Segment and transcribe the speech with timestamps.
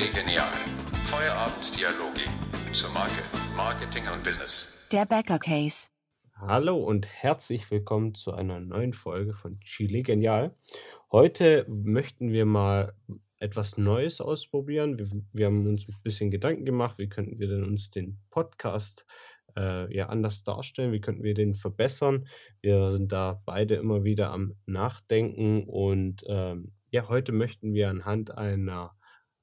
[0.00, 0.48] Chili Genial.
[1.10, 2.22] Feierabenddialoge
[2.72, 3.22] zur Marke,
[3.54, 4.72] Marketing und Business.
[4.90, 5.90] Der Bäcker Case.
[6.36, 10.56] Hallo und herzlich willkommen zu einer neuen Folge von Chile Genial.
[11.12, 12.94] Heute möchten wir mal
[13.40, 14.98] etwas Neues ausprobieren.
[14.98, 19.04] Wir, wir haben uns ein bisschen Gedanken gemacht, wie könnten wir denn uns den Podcast
[19.54, 22.26] äh, ja anders darstellen, wie könnten wir den verbessern.
[22.62, 28.38] Wir sind da beide immer wieder am Nachdenken und ähm, ja, heute möchten wir anhand
[28.38, 28.94] einer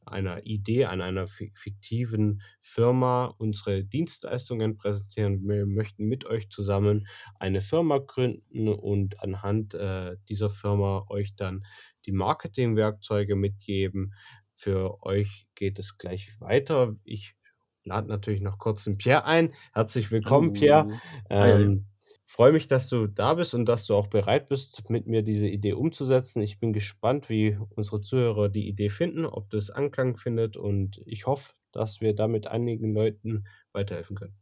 [0.08, 5.48] einer Idee, an einer fiktiven Firma unsere Dienstleistungen präsentieren.
[5.48, 7.08] Wir möchten mit euch zusammen
[7.40, 11.66] eine Firma gründen und anhand äh, dieser Firma euch dann
[12.06, 14.14] die Marketingwerkzeuge mitgeben.
[14.54, 16.96] Für euch geht es gleich weiter.
[17.04, 17.36] Ich
[17.84, 19.54] lade natürlich noch kurz den Pierre ein.
[19.74, 21.00] Herzlich willkommen, Pierre.
[21.30, 21.86] Ähm,
[22.28, 25.48] freue mich, dass du da bist und dass du auch bereit bist, mit mir diese
[25.48, 26.42] Idee umzusetzen.
[26.42, 31.26] Ich bin gespannt, wie unsere Zuhörer die Idee finden, ob das Anklang findet und ich
[31.26, 34.36] hoffe, dass wir damit einigen Leuten weiterhelfen können.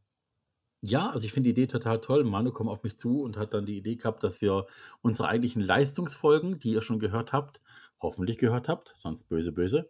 [0.82, 2.24] Ja, also ich finde die Idee total toll.
[2.24, 4.68] Manu kommt auf mich zu und hat dann die Idee gehabt, dass wir
[5.02, 7.62] unsere eigentlichen Leistungsfolgen, die ihr schon gehört habt,
[8.02, 9.90] hoffentlich gehört habt, sonst böse, böse,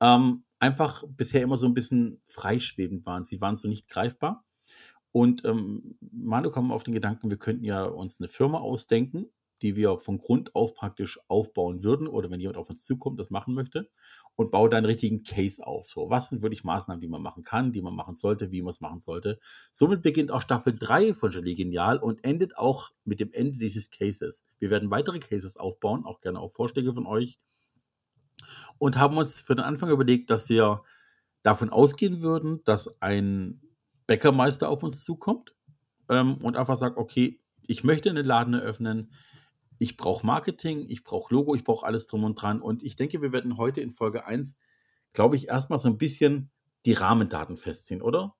[0.00, 3.24] ähm, einfach bisher immer so ein bisschen freischwebend waren.
[3.24, 4.44] Sie waren so nicht greifbar.
[5.12, 9.26] Und ähm, Manu kam auf den Gedanken, wir könnten ja uns eine Firma ausdenken,
[9.62, 13.30] die wir von Grund auf praktisch aufbauen würden oder wenn jemand auf uns zukommt, das
[13.30, 13.90] machen möchte
[14.36, 15.88] und baue da einen richtigen Case auf.
[15.90, 18.70] So, was sind wirklich Maßnahmen, die man machen kann, die man machen sollte, wie man
[18.70, 19.38] es machen sollte.
[19.70, 23.90] Somit beginnt auch Staffel 3 von Gelee Genial und endet auch mit dem Ende dieses
[23.90, 24.46] Cases.
[24.58, 27.38] Wir werden weitere Cases aufbauen, auch gerne auf Vorschläge von euch
[28.78, 30.82] und haben uns für den Anfang überlegt, dass wir
[31.42, 33.60] davon ausgehen würden, dass ein
[34.10, 35.54] Bäckermeister auf uns zukommt
[36.08, 39.12] ähm, und einfach sagt, okay, ich möchte einen Laden eröffnen,
[39.78, 42.60] ich brauche Marketing, ich brauche Logo, ich brauche alles drum und dran.
[42.60, 44.58] Und ich denke, wir werden heute in Folge 1,
[45.12, 46.50] glaube ich, erstmal so ein bisschen
[46.86, 48.34] die Rahmendaten festziehen, oder?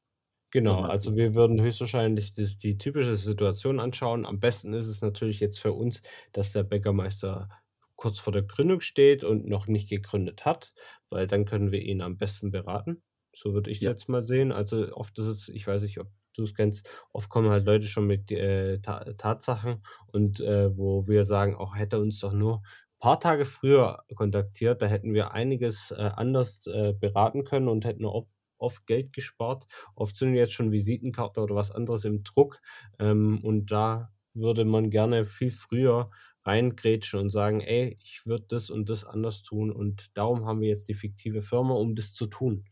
[0.50, 4.26] Genau, also wir würden höchstwahrscheinlich das, die typische Situation anschauen.
[4.26, 6.02] Am besten ist es natürlich jetzt für uns,
[6.32, 7.48] dass der Bäckermeister
[7.94, 10.72] kurz vor der Gründung steht und noch nicht gegründet hat,
[11.10, 13.04] weil dann können wir ihn am besten beraten.
[13.34, 13.90] So würde ich es Ja.
[13.90, 14.52] jetzt mal sehen.
[14.52, 17.86] Also oft ist es, ich weiß nicht, ob du es kennst, oft kommen halt Leute
[17.86, 22.32] schon mit äh, Ta Tatsachen und äh, wo wir sagen, auch hätte er uns doch
[22.32, 27.68] nur ein paar Tage früher kontaktiert, da hätten wir einiges äh, anders äh, beraten können
[27.68, 29.64] und hätten oft, oft Geld gespart.
[29.94, 32.60] Oft sind jetzt schon Visitenkarten oder was anderes im Druck
[32.98, 36.10] ähm, und da würde man gerne viel früher
[36.44, 40.68] reingrätschen und sagen, ey, ich würde das und das anders tun und darum haben wir
[40.68, 42.66] jetzt die fiktive Firma, um das zu tun.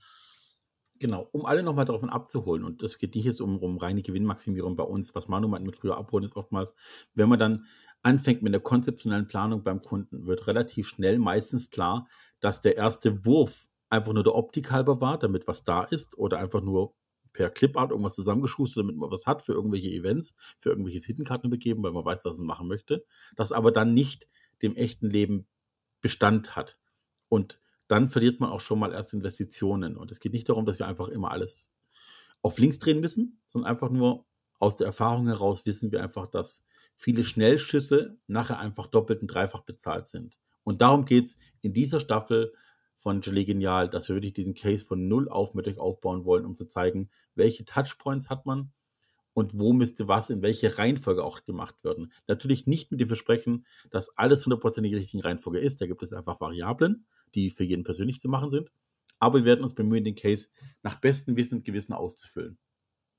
[1.00, 4.74] Genau, um alle nochmal davon abzuholen, und das geht nicht jetzt um, um reine Gewinnmaximierung
[4.74, 6.74] bei uns, was Manu meint mit früher abholen, ist oftmals,
[7.14, 7.66] wenn man dann
[8.02, 12.08] anfängt mit der konzeptionellen Planung beim Kunden, wird relativ schnell meistens klar,
[12.40, 16.38] dass der erste Wurf einfach nur der Optik halber war, damit was da ist, oder
[16.38, 16.94] einfach nur
[17.32, 21.82] per Clipart irgendwas zusammengeschustert, damit man was hat für irgendwelche Events, für irgendwelche Visitenkarten begeben,
[21.82, 23.04] weil man weiß, was man machen möchte,
[23.36, 24.28] das aber dann nicht
[24.62, 25.46] dem echten Leben
[26.00, 26.76] Bestand hat.
[27.28, 29.96] Und dann verliert man auch schon mal erst Investitionen.
[29.96, 31.72] Und es geht nicht darum, dass wir einfach immer alles
[32.42, 34.24] auf links drehen müssen, sondern einfach nur
[34.58, 36.64] aus der Erfahrung heraus wissen wir einfach, dass
[36.96, 40.38] viele Schnellschüsse nachher einfach doppelt und dreifach bezahlt sind.
[40.64, 42.52] Und darum geht es in dieser Staffel
[42.96, 46.44] von Gelee Genial, dass wir wirklich diesen Case von null auf mit euch aufbauen wollen,
[46.44, 48.72] um zu zeigen, welche Touchpoints hat man
[49.32, 52.12] und wo müsste was in welche Reihenfolge auch gemacht werden.
[52.26, 55.80] Natürlich nicht mit dem Versprechen, dass alles hundertprozentig die richtige Reihenfolge ist.
[55.80, 58.70] Da gibt es einfach Variablen, die für jeden persönlich zu machen sind.
[59.18, 60.48] Aber wir werden uns bemühen, den Case
[60.82, 62.58] nach bestem Wissen und Gewissen auszufüllen.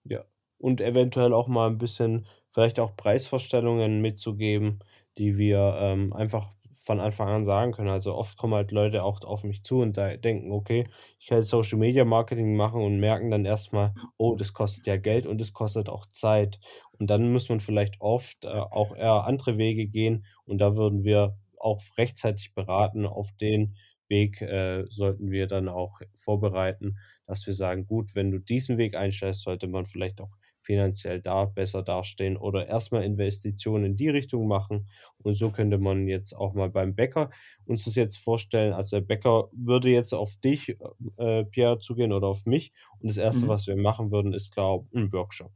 [0.06, 0.26] Ja.
[0.58, 4.80] Und eventuell auch mal ein bisschen, vielleicht auch Preisvorstellungen mitzugeben,
[5.18, 6.52] die wir ähm, einfach
[6.86, 7.90] von Anfang an sagen können.
[7.90, 10.86] Also oft kommen halt Leute auch auf mich zu und da denken, okay,
[11.20, 15.28] ich kann Social Media Marketing machen und merken dann erstmal, oh, das kostet ja Geld
[15.28, 16.60] und es kostet auch Zeit.
[16.92, 21.04] Und dann muss man vielleicht oft äh, auch eher andere Wege gehen und da würden
[21.04, 23.06] wir auch rechtzeitig beraten.
[23.06, 23.76] Auf den
[24.10, 28.96] Weg äh, sollten wir dann auch vorbereiten, dass wir sagen, gut, wenn du diesen Weg
[28.96, 34.48] einstellst, sollte man vielleicht auch finanziell da besser dastehen oder erstmal Investitionen in die Richtung
[34.48, 34.90] machen.
[35.18, 37.32] Und so könnte man jetzt auch mal beim Bäcker
[37.66, 38.74] uns das jetzt vorstellen.
[38.74, 40.78] Also der Bäcker würde jetzt auf dich,
[41.18, 42.74] äh, Pierre, zugehen oder auf mich.
[43.00, 43.48] Und das Erste, Mhm.
[43.48, 45.52] was wir machen würden, ist, glaube ich, ein Workshop.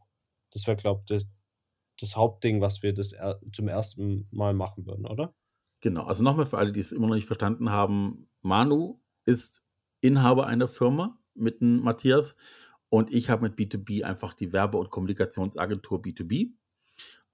[0.51, 1.25] Das wäre, glaube ich, das,
[1.99, 5.35] das Hauptding, was wir das er zum ersten Mal machen würden, oder?
[5.81, 9.65] Genau, also nochmal für alle, die es immer noch nicht verstanden haben, Manu ist
[10.01, 12.35] Inhaber einer Firma mit Matthias
[12.89, 16.51] und ich habe mit B2B einfach die Werbe- und Kommunikationsagentur B2B.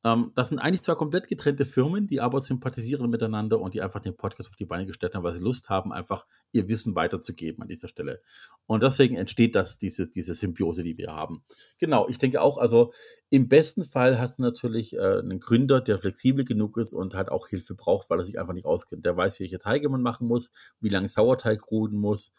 [0.03, 3.99] Ähm, das sind eigentlich zwei komplett getrennte Firmen, die aber sympathisieren miteinander und die einfach
[3.99, 7.61] den Podcast auf die Beine gestellt haben, weil sie Lust haben, einfach ihr Wissen weiterzugeben
[7.61, 8.21] an dieser Stelle.
[8.65, 11.43] Und deswegen entsteht das, diese, diese Symbiose, die wir haben.
[11.79, 12.93] Genau, ich denke auch, also
[13.29, 17.29] im besten Fall hast du natürlich äh, einen Gründer, der flexibel genug ist und halt
[17.29, 19.05] auch Hilfe braucht, weil er sich einfach nicht auskennt.
[19.05, 22.31] Der weiß, welche Teige man machen muss, wie lange Sauerteig ruhen muss,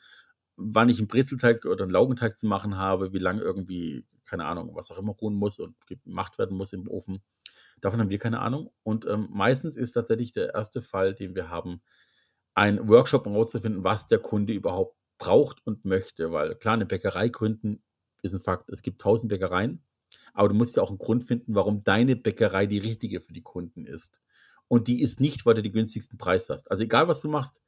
[0.57, 4.75] wann ich einen Brezelteig oder einen Laugenteig zu machen habe, wie lange irgendwie, keine Ahnung,
[4.75, 7.21] was auch immer ruhen muss und gemacht werden muss im Ofen.
[7.81, 8.71] Davon haben wir keine Ahnung.
[8.85, 11.83] Und ähm, meistens ist tatsächlich der erste Fall, den wir haben,
[12.55, 16.31] ein Workshop, herauszufinden, was der Kunde überhaupt braucht und möchte.
[16.31, 17.83] Weil klar, eine Bäckerei gründen
[18.23, 18.71] ist ein Fakt.
[18.71, 19.83] Es gibt tausend Bäckereien,
[20.33, 23.43] aber du musst ja auch einen Grund finden, warum deine Bäckerei die richtige für die
[23.43, 24.23] Kunden ist.
[24.69, 26.71] Und die ist nicht, weil du den günstigsten Preis hast.
[26.71, 27.61] Also egal, was du machst,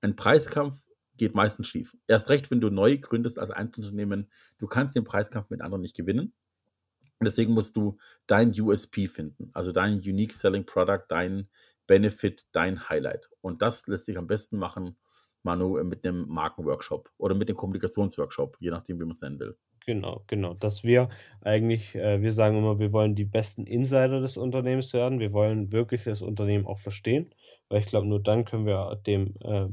[0.00, 0.84] ein Preiskampf
[1.16, 1.96] geht meistens schief.
[2.06, 5.96] Erst recht, wenn du neu gründest als Einzelunternehmen, du kannst den Preiskampf mit anderen nicht
[5.96, 6.32] gewinnen.
[7.22, 7.96] Deswegen musst du
[8.26, 11.48] dein USP finden, also dein Unique Selling Product, dein
[11.86, 13.30] Benefit, dein Highlight.
[13.40, 14.96] Und das lässt sich am besten machen,
[15.42, 19.56] Manu, mit einem Markenworkshop oder mit dem Kommunikationsworkshop, je nachdem, wie man es nennen will.
[19.86, 20.54] Genau, genau.
[20.54, 21.10] Dass wir
[21.42, 25.20] eigentlich, äh, wir sagen immer, wir wollen die besten Insider des Unternehmens werden.
[25.20, 27.34] Wir wollen wirklich das Unternehmen auch verstehen,
[27.68, 29.68] weil ich glaube, nur dann können wir dem äh,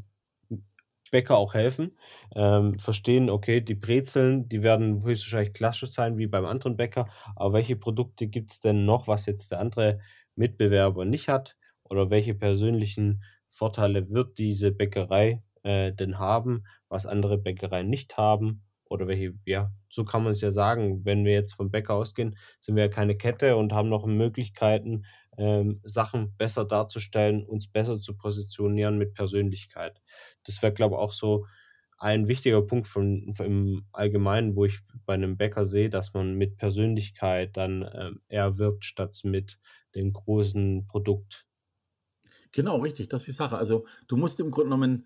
[1.11, 1.97] Bäcker auch helfen.
[2.35, 7.53] Ähm, verstehen, okay, die Brezeln, die werden höchstwahrscheinlich klassisch sein wie beim anderen Bäcker, aber
[7.53, 9.99] welche Produkte gibt es denn noch, was jetzt der andere
[10.35, 11.57] Mitbewerber nicht hat?
[11.83, 18.63] Oder welche persönlichen Vorteile wird diese Bäckerei äh, denn haben, was andere Bäckereien nicht haben?
[18.85, 21.05] Oder welche, ja, so kann man es ja sagen.
[21.05, 25.03] Wenn wir jetzt vom Bäcker ausgehen, sind wir ja keine Kette und haben noch Möglichkeiten,
[25.37, 30.01] ähm, Sachen besser darzustellen, uns besser zu positionieren mit Persönlichkeit.
[30.43, 31.45] Das wäre, glaube ich, auch so
[31.97, 36.33] ein wichtiger Punkt von, von, im Allgemeinen, wo ich bei einem Bäcker sehe, dass man
[36.33, 39.59] mit Persönlichkeit dann ähm, eher wirbt, statt mit
[39.95, 41.45] dem großen Produkt.
[42.51, 43.57] Genau, richtig, das ist die Sache.
[43.57, 45.05] Also du musst im Grunde genommen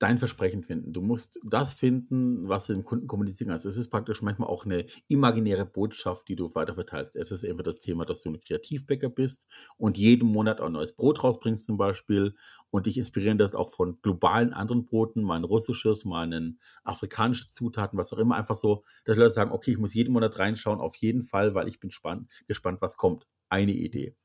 [0.00, 0.92] dein Versprechen finden.
[0.94, 3.66] Du musst das finden, was du dem Kunden kommunizieren kannst.
[3.66, 7.16] Es ist praktisch manchmal auch eine imaginäre Botschaft, die du weiterverteilst.
[7.16, 10.94] Es ist einfach das Thema, dass du ein Kreativbäcker bist und jeden Monat ein neues
[10.94, 12.34] Brot rausbringst zum Beispiel
[12.70, 17.50] und dich inspirieren lässt auch von globalen anderen Broten, mal ein russisches, mal ein afrikanische
[17.50, 18.36] Zutaten, was auch immer.
[18.36, 21.68] Einfach so, dass Leute sagen, okay, ich muss jeden Monat reinschauen, auf jeden Fall, weil
[21.68, 23.26] ich bin gespannt, was kommt.
[23.50, 24.16] Eine Idee.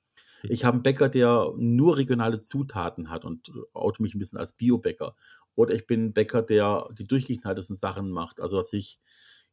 [0.48, 4.54] Ich habe einen Bäcker, der nur regionale Zutaten hat und oute mich ein bisschen als
[4.54, 5.16] Biobäcker.
[5.56, 8.40] Oder ich bin ein Bäcker, der die durchgeknalltesten Sachen macht.
[8.40, 9.00] Also was ich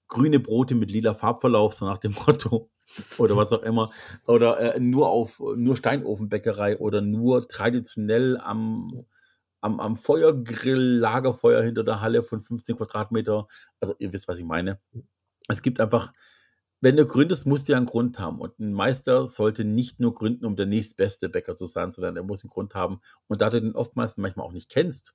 [0.08, 2.70] grüne Brote mit lila Farbverlauf, so nach dem Motto.
[3.18, 3.90] Oder was auch immer.
[4.26, 9.06] Oder äh, nur auf nur Steinofenbäckerei oder nur traditionell am,
[9.60, 13.46] am, am Feuergrill, Lagerfeuer hinter der Halle von 15 Quadratmeter.
[13.80, 14.80] Also ihr wisst, was ich meine.
[15.48, 16.12] Es gibt einfach
[16.82, 18.40] wenn du gründest, musst du ja einen Grund haben.
[18.40, 22.24] Und ein Meister sollte nicht nur gründen, um der nächstbeste Bäcker zu sein, sondern er
[22.24, 23.00] muss einen Grund haben.
[23.28, 25.14] Und da du den oftmals manchmal auch nicht kennst,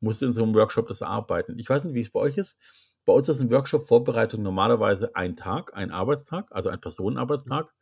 [0.00, 1.58] musst du in so einem Workshop das erarbeiten.
[1.58, 2.58] Ich weiß nicht, wie es bei euch ist.
[3.04, 7.72] Bei uns ist ein Workshop-Vorbereitung normalerweise ein Tag, ein Arbeitstag, also ein Personenarbeitstag,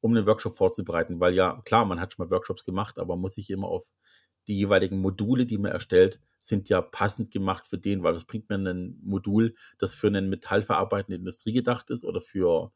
[0.00, 1.20] um den Workshop vorzubereiten.
[1.20, 3.90] Weil ja, klar, man hat schon mal Workshops gemacht, aber man muss sich immer auf
[4.46, 8.48] die jeweiligen Module, die man erstellt, sind ja passend gemacht für den, weil das bringt
[8.48, 12.72] mir ein Modul, das für eine metallverarbeitende Industrie gedacht ist oder für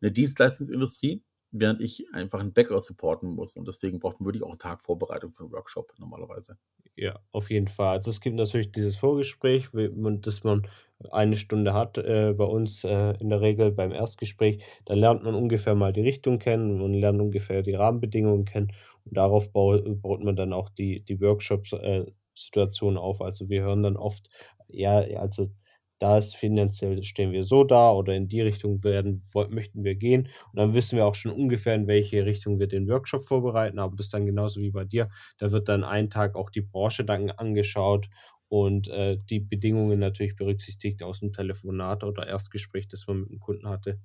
[0.00, 3.56] eine Dienstleistungsindustrie, während ich einfach einen Bäcker supporten muss.
[3.56, 6.58] Und deswegen braucht man wirklich auch einen Tag Vorbereitung für einen Workshop normalerweise.
[6.96, 7.96] Ja, auf jeden Fall.
[7.96, 10.66] Also es gibt natürlich dieses Vorgespräch, das man
[11.10, 14.62] eine Stunde hat äh, bei uns äh, in der Regel beim Erstgespräch.
[14.84, 18.72] Da lernt man ungefähr mal die Richtung kennen und lernt ungefähr die Rahmenbedingungen kennen.
[19.04, 23.20] Und darauf baut, baut man dann auch die, die Workshops-Situation äh, auf.
[23.20, 24.28] Also wir hören dann oft,
[24.68, 25.50] ja, also
[25.98, 30.28] da ist finanziell stehen wir so da oder in die Richtung werden, möchten wir gehen.
[30.52, 33.78] Und dann wissen wir auch schon ungefähr, in welche Richtung wir den Workshop vorbereiten.
[33.78, 35.10] Aber das ist dann genauso wie bei dir.
[35.38, 38.08] Da wird dann einen Tag auch die Branche dann angeschaut
[38.48, 43.40] und äh, die Bedingungen natürlich berücksichtigt aus dem Telefonat oder Erstgespräch, das man mit dem
[43.40, 43.98] Kunden hatte.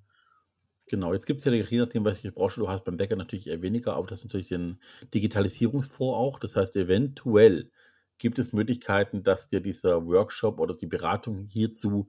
[0.87, 3.61] Genau, jetzt gibt es ja, je nachdem, welche Branche du hast, beim Bäcker natürlich eher
[3.61, 4.79] weniger, aber das ist natürlich ein
[5.13, 6.39] Digitalisierungsfonds auch.
[6.39, 7.71] Das heißt, eventuell
[8.17, 12.07] gibt es Möglichkeiten, dass dir dieser Workshop oder die Beratung hierzu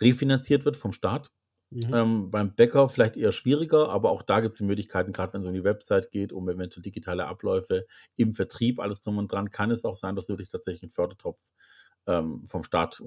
[0.00, 1.30] refinanziert wird vom Staat.
[1.70, 1.94] Mhm.
[1.94, 5.42] Ähm, beim Bäcker vielleicht eher schwieriger, aber auch da gibt es die Möglichkeiten, gerade wenn
[5.42, 9.52] es um die Website geht, um eventuell digitale Abläufe im Vertrieb, alles drum und dran,
[9.52, 11.38] kann es auch sein, dass wirklich tatsächlich ein Fördertopf
[12.06, 13.00] ähm, vom Staat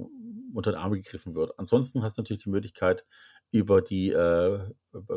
[0.54, 1.60] unter den Arm gegriffen wird.
[1.60, 3.06] Ansonsten hast du natürlich die Möglichkeit,
[3.52, 4.60] über die äh,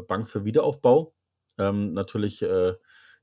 [0.09, 1.14] Bank für Wiederaufbau
[1.59, 2.75] ähm, natürlich äh,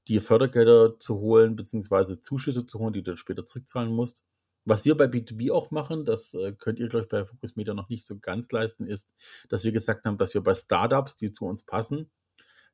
[0.07, 4.23] die Fördergelder zu holen, beziehungsweise Zuschüsse zu holen, die du dann später zurückzahlen musst.
[4.65, 7.73] Was wir bei B2B auch machen, das äh, könnt ihr, glaube ich, bei Focus Media
[7.73, 9.09] noch nicht so ganz leisten, ist,
[9.49, 12.09] dass wir gesagt haben, dass wir bei Startups, die zu uns passen,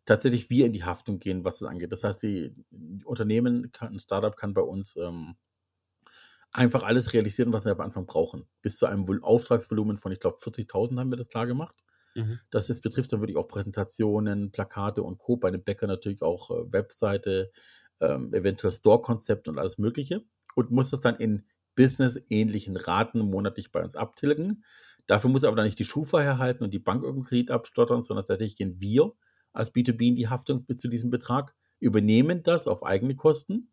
[0.05, 1.91] tatsächlich wir in die Haftung gehen, was es angeht.
[1.91, 2.53] Das heißt, die
[3.05, 5.36] Unternehmen, kann, ein Startup kann bei uns ähm,
[6.51, 8.48] einfach alles realisieren, was wir am Anfang brauchen.
[8.62, 11.75] Bis zu einem Auftragsvolumen von, ich glaube, 40.000 haben wir das klar gemacht.
[12.19, 12.39] Mhm.
[12.49, 15.38] Das jetzt betrifft dann wirklich auch Präsentationen, Plakate und Co.
[15.38, 17.51] Bei dem Bäcker natürlich auch äh, Webseite,
[17.99, 20.23] ähm, eventuell Store-Konzept und alles Mögliche.
[20.55, 21.45] Und muss das dann in
[21.75, 24.65] businessähnlichen Raten monatlich bei uns abtilgen.
[25.07, 28.03] Dafür muss er aber dann nicht die Schufa herhalten und die Bank irgendeinen Kredit abstottern,
[28.03, 29.13] sondern tatsächlich gehen wir
[29.53, 33.71] als B2B in die Haftung bis zu diesem Betrag, übernehmen das auf eigene Kosten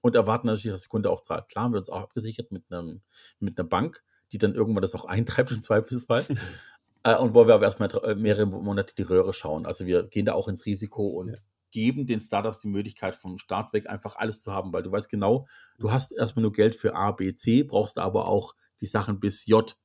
[0.00, 1.48] und erwarten natürlich, dass der Kunde auch zahlt.
[1.48, 3.02] Klar, haben wir uns auch abgesichert mit, einem,
[3.38, 6.26] mit einer Bank, die dann irgendwann das auch eintreibt im Zweifelsfall.
[7.04, 9.66] äh, und wo wir aber erstmal äh, mehrere Monate die Röhre schauen.
[9.66, 11.34] Also wir gehen da auch ins Risiko und ja.
[11.70, 15.08] geben den Startups die Möglichkeit, vom Start weg einfach alles zu haben, weil du weißt
[15.08, 15.46] genau,
[15.78, 19.46] du hast erstmal nur Geld für A, B, C, brauchst aber auch die Sachen bis
[19.46, 19.76] J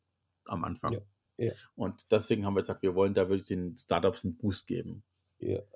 [0.46, 0.94] am Anfang.
[0.94, 1.00] Ja.
[1.38, 1.54] Ja.
[1.76, 5.04] Und deswegen haben wir gesagt, wir wollen da wirklich den Startups einen Boost geben.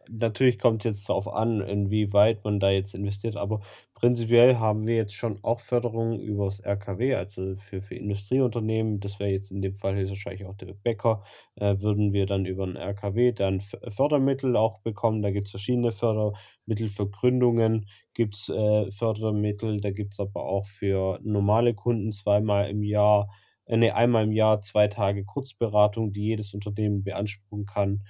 [0.09, 3.61] Natürlich kommt jetzt darauf an, inwieweit man da jetzt investiert, aber
[3.93, 9.29] prinzipiell haben wir jetzt schon auch Förderungen übers RKW, also für, für Industrieunternehmen, das wäre
[9.29, 11.23] jetzt in dem Fall höchstwahrscheinlich auch der Bäcker,
[11.55, 15.21] äh, würden wir dann über ein RKW dann Fördermittel auch bekommen.
[15.21, 20.43] Da gibt es verschiedene Fördermittel für Gründungen, gibt es äh, Fördermittel, da gibt es aber
[20.43, 23.29] auch für normale Kunden zweimal im Jahr,
[23.65, 28.01] äh, nee, einmal im Jahr zwei Tage Kurzberatung, die jedes Unternehmen beanspruchen kann.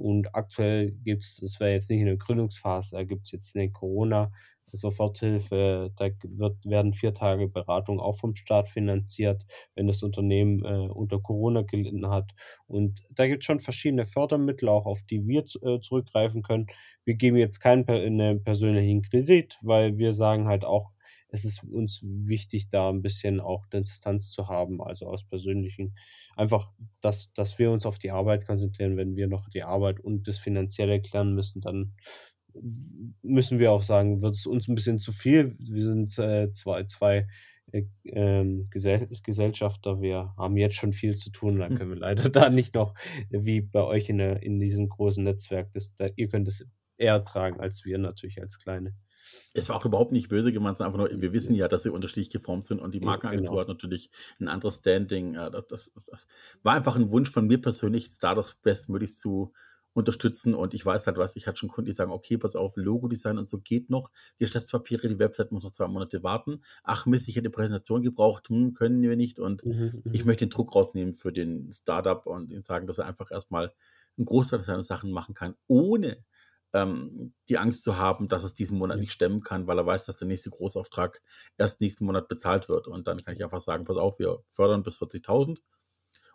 [0.00, 3.54] Und aktuell gibt es, das wäre jetzt nicht in der Gründungsphase, da gibt es jetzt
[3.54, 10.64] eine Corona-Soforthilfe, da wird, werden vier Tage Beratung auch vom Staat finanziert, wenn das Unternehmen
[10.64, 12.30] äh, unter Corona gelitten hat.
[12.66, 16.68] Und da gibt es schon verschiedene Fördermittel, auch auf die wir äh, zurückgreifen können.
[17.04, 18.00] Wir geben jetzt keinen per
[18.36, 20.92] persönlichen Kredit, weil wir sagen halt auch,
[21.32, 25.96] es ist uns wichtig, da ein bisschen auch Distanz zu haben, also aus persönlichen,
[26.36, 26.70] einfach,
[27.00, 28.96] dass, dass wir uns auf die Arbeit konzentrieren.
[28.96, 31.94] Wenn wir noch die Arbeit und das Finanzielle klären müssen, dann
[33.22, 35.56] müssen wir auch sagen, wird es uns ein bisschen zu viel.
[35.58, 37.28] Wir sind äh, zwei, zwei
[37.72, 41.76] äh, ähm, Gesell Gesellschafter, wir haben jetzt schon viel zu tun, da hm.
[41.78, 42.94] können wir leider da nicht noch,
[43.30, 47.24] wie bei euch in, der, in diesem großen Netzwerk, das, da, ihr könnt es eher
[47.24, 48.94] tragen als wir natürlich als Kleine.
[49.54, 51.90] Es war auch überhaupt nicht böse gemeint, sondern einfach nur, wir wissen ja, dass sie
[51.90, 53.60] unterschiedlich geformt sind und die Markenagentur genau.
[53.60, 55.34] hat natürlich ein anderes Standing.
[55.34, 56.26] Das, das, das,
[56.62, 59.52] war einfach ein Wunsch von mir persönlich, dadurch bestmöglich zu
[59.92, 60.54] unterstützen.
[60.54, 63.38] Und ich weiß halt was, ich hatte schon Kunden, die sagen, okay, pass auf, Logo-Design
[63.38, 64.10] und so geht noch.
[64.38, 66.62] Die Geschäftspapiere, die Website muss noch zwei Monate warten.
[66.82, 69.38] Ach Mist, ich hätte Präsentation gebraucht, hm, können wir nicht.
[69.38, 72.98] Und mhm, mhm, ich möchte den Druck rausnehmen für den Startup und ihnen sagen, dass
[72.98, 73.72] er einfach erstmal
[74.16, 76.24] einen Großteil seiner Sachen machen kann, ohne
[76.72, 80.06] ähm, die Angst zu haben, dass es diesen Monat nicht stemmen kann, weil er weiß,
[80.06, 81.20] dass der nächste Großauftrag
[81.58, 82.86] erst nächsten Monat bezahlt wird.
[82.86, 85.60] Und dann kann ich einfach sagen, pass auf, wir fördern bis 40.000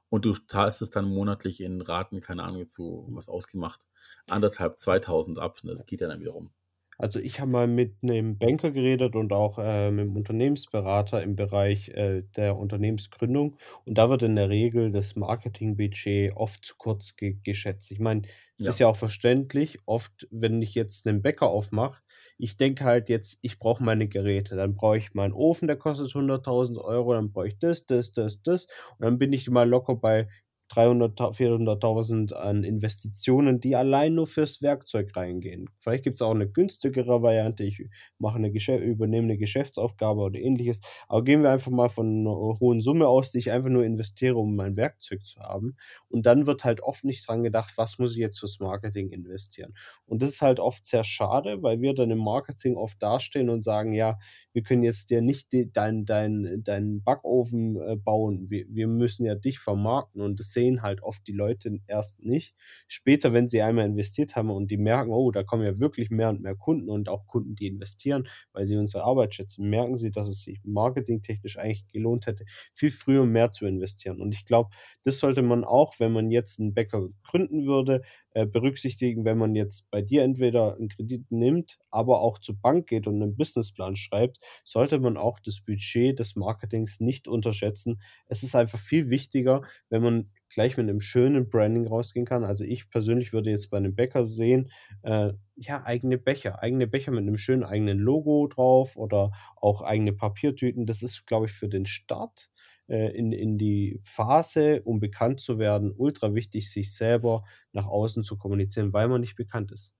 [0.09, 3.81] und du zahlst es dann monatlich in Raten, keine Ahnung, zu was ausgemacht,
[4.27, 5.59] anderthalb, 2.000 ab.
[5.63, 6.51] Und das geht ja dann wiederum.
[6.97, 11.35] Also ich habe mal mit einem Banker geredet und auch äh, mit einem Unternehmensberater im
[11.35, 13.57] Bereich äh, der Unternehmensgründung.
[13.85, 17.91] Und da wird in der Regel das Marketingbudget oft zu kurz ge geschätzt.
[17.91, 18.21] Ich meine,
[18.57, 18.85] ist ja.
[18.85, 19.79] ja auch verständlich.
[19.85, 22.01] Oft, wenn ich jetzt einen Bäcker aufmache,
[22.37, 24.55] ich denke halt jetzt, ich brauche meine Geräte.
[24.55, 27.13] Dann brauche ich meinen Ofen, der kostet 100.000 Euro.
[27.13, 28.65] Dann brauche ich das, das, das, das.
[28.97, 30.27] Und dann bin ich mal locker bei
[30.69, 35.69] 300, 400.000 an Investitionen, die allein nur fürs Werkzeug reingehen.
[35.79, 37.63] Vielleicht gibt es auch eine günstigere Variante.
[37.63, 40.81] Ich mache eine Geschäft, übernehme eine Geschäftsaufgabe oder ähnliches.
[41.07, 44.35] Aber gehen wir einfach mal von einer hohen Summe aus, die ich einfach nur investiere,
[44.35, 45.77] um mein Werkzeug zu haben.
[46.07, 49.75] Und dann wird halt oft nicht dran gedacht, was muss ich jetzt fürs Marketing investieren.
[50.05, 53.63] Und das ist halt oft sehr schade, weil wir dann im Marketing oft dastehen und
[53.63, 54.17] sagen, ja,
[54.55, 58.49] wir können jetzt dir nicht deinen dein, dein Backofen äh, bauen.
[58.49, 62.55] Wir, wir müssen ja dich vermarkten und das sehen halt oft die Leute erst nicht.
[62.87, 66.29] Später, wenn sie einmal investiert haben und die merken, oh, da kommen ja wirklich mehr
[66.29, 70.09] und mehr Kunden und auch Kunden, die investieren, weil sie unsere Arbeit schätzen, merken sie,
[70.11, 74.21] dass es sich marketingtechnisch eigentlich gelohnt hätte, viel früher mehr zu investieren.
[74.21, 74.71] Und ich glaube,
[75.03, 78.01] das sollte man auch, wenn man jetzt einen Bäcker gründen würde,
[78.35, 82.87] äh, berücksichtigen, wenn man jetzt bei dir entweder einen Kredit nimmt, aber auch zur Bank
[82.87, 88.01] geht und einen Businessplan schreibt, sollte man auch das Budget des Marketings nicht unterschätzen.
[88.27, 92.43] Es ist einfach viel wichtiger, wenn man gleich mit einem schönen Branding rausgehen kann.
[92.43, 94.69] Also ich persönlich würde jetzt bei einem Bäcker sehen,
[95.03, 100.11] äh, ja, eigene Becher, eigene Becher mit einem schönen eigenen Logo drauf oder auch eigene
[100.11, 100.85] Papiertüten.
[100.85, 102.49] Das ist, glaube ich, für den Start
[102.87, 108.37] in, in die Phase, um bekannt zu werden, ultra wichtig, sich selber nach außen zu
[108.37, 109.91] kommunizieren, weil man nicht bekannt ist.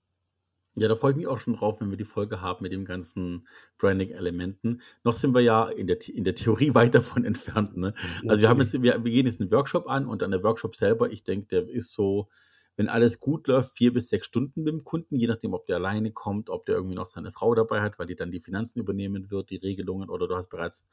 [0.78, 2.84] Ja, da freue ich mich auch schon drauf, wenn wir die Folge haben mit den
[2.84, 4.82] ganzen Branding-Elementen.
[5.06, 7.78] Noch sind wir ja in der, in der Theorie weit davon entfernt.
[7.78, 7.94] Ne?
[8.28, 10.76] Also wir haben jetzt, wir, wir gehen jetzt einen Workshop an und an der Workshop
[10.76, 12.30] selber, ich denke, der ist so
[12.78, 15.78] wenn alles gut läuft, vier bis sechs Stunden mit dem Kunden, je nachdem, ob der
[15.78, 18.80] alleine kommt, ob der irgendwie noch seine Frau dabei hat, weil die dann die Finanzen
[18.80, 20.86] übernehmen wird, die Regelungen, oder du hast bereits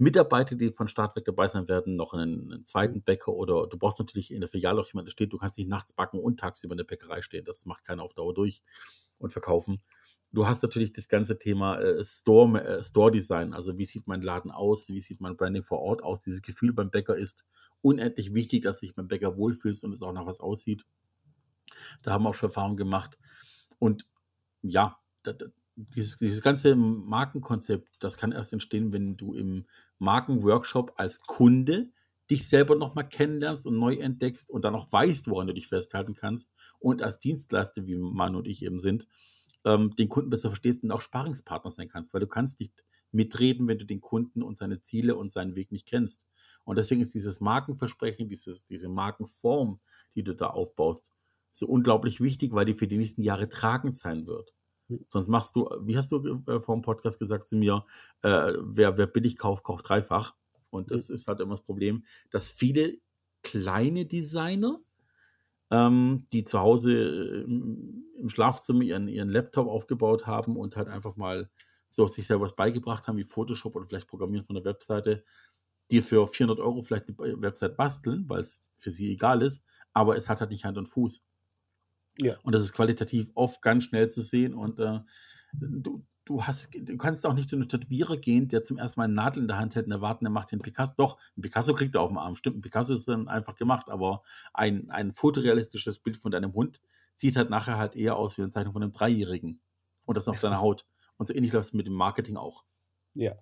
[0.00, 3.76] Mitarbeiter, die von Start weg dabei sein werden, noch einen, einen zweiten Bäcker oder du
[3.76, 6.40] brauchst natürlich in der Filiale auch jemanden, der steht, du kannst nicht nachts backen und
[6.40, 8.62] tagsüber in der Bäckerei stehen, das macht keiner auf Dauer durch
[9.18, 9.82] und verkaufen.
[10.32, 14.22] Du hast natürlich das ganze Thema äh, Store, äh, Store Design, also wie sieht mein
[14.22, 16.22] Laden aus, wie sieht mein Branding vor Ort aus.
[16.22, 17.44] Dieses Gefühl beim Bäcker ist
[17.82, 20.86] unendlich wichtig, dass sich beim Bäcker wohlfühlst und es auch nach was aussieht.
[22.02, 23.18] Da haben wir auch schon Erfahrungen gemacht.
[23.78, 24.06] Und
[24.62, 24.98] ja,
[25.94, 29.66] dieses, dieses ganze Markenkonzept, das kann erst entstehen, wenn du im
[29.98, 31.90] Markenworkshop als Kunde
[32.30, 36.14] dich selber nochmal kennenlernst und neu entdeckst und dann auch weißt, woran du dich festhalten
[36.14, 39.08] kannst und als Dienstleister, wie Manu und ich eben sind,
[39.64, 43.66] ähm, den Kunden besser verstehst und auch Sparingspartner sein kannst, weil du kannst nicht mitreden,
[43.66, 46.22] wenn du den Kunden und seine Ziele und seinen Weg nicht kennst.
[46.64, 49.80] Und deswegen ist dieses Markenversprechen, dieses, diese Markenform,
[50.14, 51.10] die du da aufbaust,
[51.52, 54.54] so unglaublich wichtig, weil die für die nächsten Jahre tragend sein wird.
[55.08, 57.84] Sonst machst du, wie hast du äh, vor dem Podcast gesagt zu mir,
[58.22, 60.34] äh, wer, wer billig kauft, kauft dreifach.
[60.70, 62.98] Und das ist halt immer das Problem, dass viele
[63.42, 64.80] kleine Designer,
[65.70, 71.16] ähm, die zu Hause äh, im Schlafzimmer ihren, ihren Laptop aufgebaut haben und halt einfach
[71.16, 71.50] mal
[71.88, 75.24] so sich selber was beigebracht haben, wie Photoshop oder vielleicht Programmieren von der Webseite,
[75.90, 80.16] die für 400 Euro vielleicht eine Website basteln, weil es für sie egal ist, aber
[80.16, 81.24] es hat halt nicht Hand und Fuß.
[82.18, 82.36] Ja.
[82.42, 85.00] Und das ist qualitativ oft ganz schnell zu sehen und äh,
[85.52, 89.04] du, du, hast, du kannst auch nicht zu einem Tätowierer gehen, der zum ersten Mal
[89.04, 90.94] eine Nadel in der Hand hält und erwarten, der macht den Picasso.
[90.96, 92.34] Doch, ein Picasso kriegt er auf dem Arm.
[92.34, 96.80] Stimmt, ein Picasso ist dann einfach gemacht, aber ein, ein fotorealistisches Bild von deinem Hund
[97.14, 99.60] sieht halt nachher halt eher aus wie eine Zeichnung von einem Dreijährigen.
[100.04, 100.86] Und das auf deiner Haut.
[101.16, 102.64] Und so ähnlich läuft es mit dem Marketing auch.
[103.14, 103.34] Ja.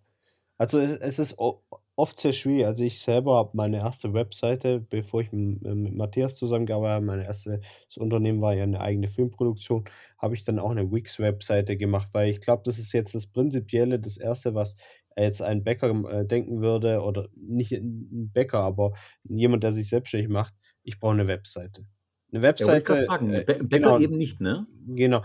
[0.59, 2.67] Also es, es ist oft sehr schwierig.
[2.67, 7.21] Also ich selber habe meine erste Webseite, bevor ich mit, mit Matthias zusammengearbeitet habe, mein
[7.21, 7.61] erstes
[7.97, 9.85] Unternehmen war ja eine eigene Filmproduktion,
[10.19, 14.01] habe ich dann auch eine Wix-Webseite gemacht, weil ich glaube, das ist jetzt das Prinzipielle,
[14.01, 14.77] das Erste, was
[15.17, 18.93] jetzt ein Bäcker äh, denken würde, oder nicht ein Bäcker, aber
[19.25, 21.85] jemand, der sich selbstständig macht, ich brauche eine Webseite.
[22.33, 22.95] Eine Webseite.
[22.95, 24.67] Ja, sagen, äh, Bäcker genau, eben nicht, ne?
[24.87, 25.23] Genau.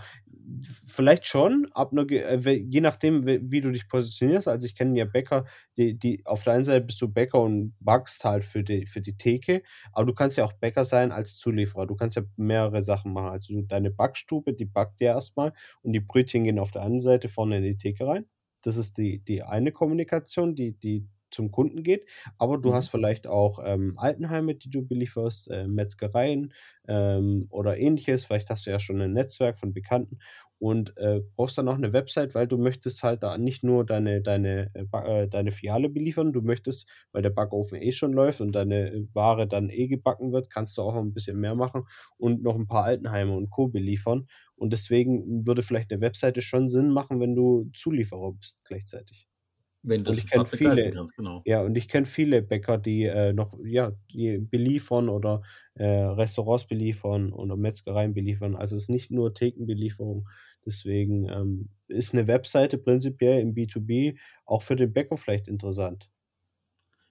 [0.86, 4.46] Vielleicht schon, ab einer, äh, je nachdem, wie du dich positionierst.
[4.48, 7.74] Also ich kenne ja Bäcker, die, die auf der einen Seite bist du Bäcker und
[7.80, 11.36] backst halt für die, für die Theke, aber du kannst ja auch Bäcker sein als
[11.38, 11.86] Zulieferer.
[11.86, 13.28] Du kannst ja mehrere Sachen machen.
[13.30, 15.52] Also deine Backstube, die backt ja erstmal
[15.82, 18.26] und die Brötchen gehen auf der anderen Seite vorne in die Theke rein.
[18.62, 22.06] Das ist die, die eine Kommunikation, die, die zum Kunden geht.
[22.38, 22.74] Aber du mhm.
[22.74, 26.52] hast vielleicht auch ähm, Altenheime, die du belieferst, äh, Metzgereien
[26.88, 28.24] ähm, oder ähnliches.
[28.24, 30.18] Vielleicht hast du ja schon ein Netzwerk von Bekannten
[30.58, 34.22] und äh, brauchst dann auch eine Website, weil du möchtest halt da nicht nur deine,
[34.22, 38.52] deine, äh, äh deine Filiale beliefern, du möchtest, weil der Backofen eh schon läuft und
[38.52, 41.84] deine Ware dann eh gebacken wird, kannst du auch noch ein bisschen mehr machen
[42.16, 43.68] und noch ein paar Altenheime und Co.
[43.68, 44.26] beliefern.
[44.56, 49.28] Und deswegen würde vielleicht eine Webseite schon Sinn machen, wenn du Zulieferer bist gleichzeitig.
[49.84, 51.42] Wenn Und ich kenne viele, kannst, genau.
[51.44, 55.42] ja, und ich kenne viele Bäcker, die äh, noch, ja, die beliefern oder
[55.74, 58.56] äh, Restaurants beliefern oder Metzgereien beliefern.
[58.56, 60.28] Also es ist nicht nur Thekenbelieferung.
[60.66, 64.16] Deswegen ähm, ist eine Webseite prinzipiell im B2B
[64.46, 66.10] auch für den Bäcker vielleicht interessant.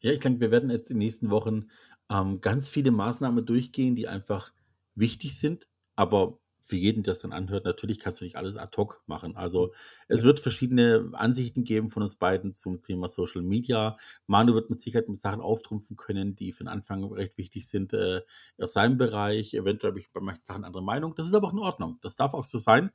[0.01, 1.69] Ja, ich denke, wir werden jetzt in den nächsten Wochen
[2.09, 4.51] ähm, ganz viele Maßnahmen durchgehen, die einfach
[4.95, 8.75] wichtig sind, aber für jeden, der es dann anhört, natürlich kannst du nicht alles ad
[8.77, 9.35] hoc machen.
[9.35, 9.73] Also
[10.07, 13.97] es wird verschiedene Ansichten geben von uns beiden zum Thema Social Media.
[14.27, 17.91] Manu wird mit Sicherheit mit Sachen auftrumpfen können, die für den Anfang recht wichtig sind
[17.91, 18.21] äh,
[18.57, 19.53] aus seinem Bereich.
[19.53, 21.15] Eventuell habe ich bei manchen Sachen andere Meinung.
[21.15, 21.99] Das ist aber auch in Ordnung.
[22.01, 22.91] Das darf auch so sein,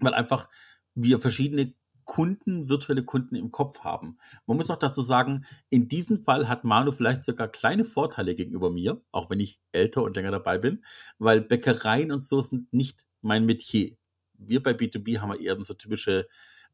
[0.00, 0.50] weil einfach
[0.94, 1.72] wir verschiedene
[2.04, 4.18] Kunden, virtuelle Kunden im Kopf haben.
[4.46, 8.70] Man muss auch dazu sagen, in diesem Fall hat Manu vielleicht sogar kleine Vorteile gegenüber
[8.70, 10.84] mir, auch wenn ich älter und länger dabei bin,
[11.18, 13.96] weil Bäckereien und so sind nicht mein Metier.
[14.34, 16.26] Wir bei B2B haben eher so typische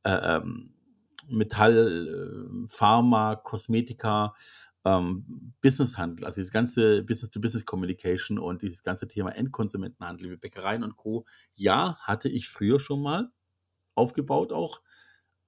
[0.02, 0.74] äh, ähm,
[1.28, 4.34] Metall, äh, Pharma, Kosmetika,
[4.84, 11.26] ähm, Businesshandel, also dieses ganze Business-to-Business-Communication und dieses ganze Thema Endkonsumentenhandel wie Bäckereien und Co.
[11.54, 13.30] Ja, hatte ich früher schon mal
[13.94, 14.80] aufgebaut auch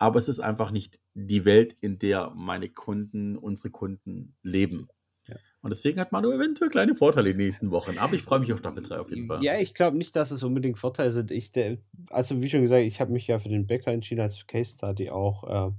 [0.03, 4.89] aber es ist einfach nicht die Welt, in der meine Kunden, unsere Kunden leben.
[5.29, 5.37] Ja.
[5.61, 7.99] Und deswegen hat Manu eventuell kleine Vorteile in den nächsten Wochen.
[7.99, 9.45] Aber ich freue mich auf Staffel 3 auf jeden Fall.
[9.45, 11.31] Ja, ich glaube nicht, dass es unbedingt Vorteile sind.
[11.31, 11.79] Ich, der,
[12.11, 15.09] also, wie schon gesagt, ich habe mich ja für den Bäcker entschieden als Case Study
[15.11, 15.71] auch.
[15.71, 15.73] Äh,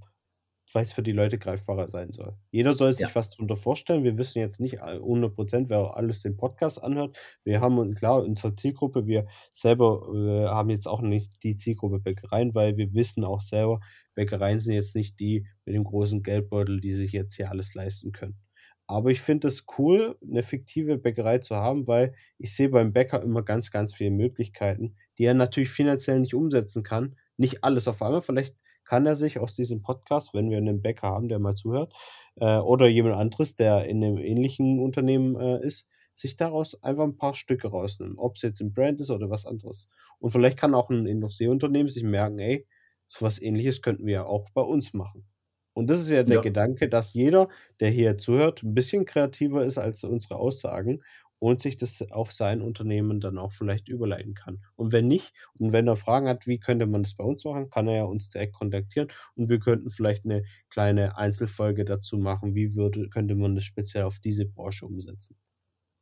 [0.74, 2.34] weil es für die Leute greifbarer sein soll.
[2.52, 3.16] Jeder soll sich ja.
[3.16, 4.04] was darunter vorstellen.
[4.04, 7.18] Wir wissen jetzt nicht 100 Prozent, wer alles den Podcast anhört.
[7.44, 12.56] Wir haben, klar, unsere Zielgruppe, wir selber äh, haben jetzt auch nicht die Zielgruppe Bäckereien,
[12.56, 13.82] weil wir wissen auch selber,
[14.16, 18.12] Bäckereien sind jetzt nicht die mit dem großen Geldbeutel, die sich jetzt hier alles leisten
[18.12, 18.38] können.
[18.86, 23.22] Aber ich finde es cool, eine fiktive Bäckerei zu haben, weil ich sehe beim Bäcker
[23.22, 27.16] immer ganz, ganz viele Möglichkeiten, die er natürlich finanziell nicht umsetzen kann.
[27.38, 28.22] Nicht alles auf einmal.
[28.22, 31.94] Vielleicht kann er sich aus diesem Podcast, wenn wir einen Bäcker haben, der mal zuhört,
[32.36, 37.18] äh, oder jemand anderes, der in einem ähnlichen Unternehmen äh, ist, sich daraus einfach ein
[37.18, 38.18] paar Stücke rausnehmen.
[38.20, 39.90] Ob es jetzt ein Brand ist oder was anderes.
[40.20, 42.68] Und vielleicht kann auch ein Industrieunternehmen sich merken, ey,
[43.08, 45.28] so was ähnliches könnten wir ja auch bei uns machen.
[45.74, 46.40] Und das ist ja der Ja.
[46.40, 51.02] Gedanke, dass jeder, der hier zuhört, ein bisschen kreativer ist als unsere Aussagen
[51.40, 54.64] und sich das auf sein Unternehmen dann auch vielleicht überleiten kann.
[54.76, 57.70] Und wenn nicht, und wenn er Fragen hat, wie könnte man das bei uns machen,
[57.70, 62.56] kann er ja uns direkt kontaktieren und wir könnten vielleicht eine kleine Einzelfolge dazu machen,
[62.56, 65.38] wie würde, könnte man das speziell auf diese Branche umsetzen.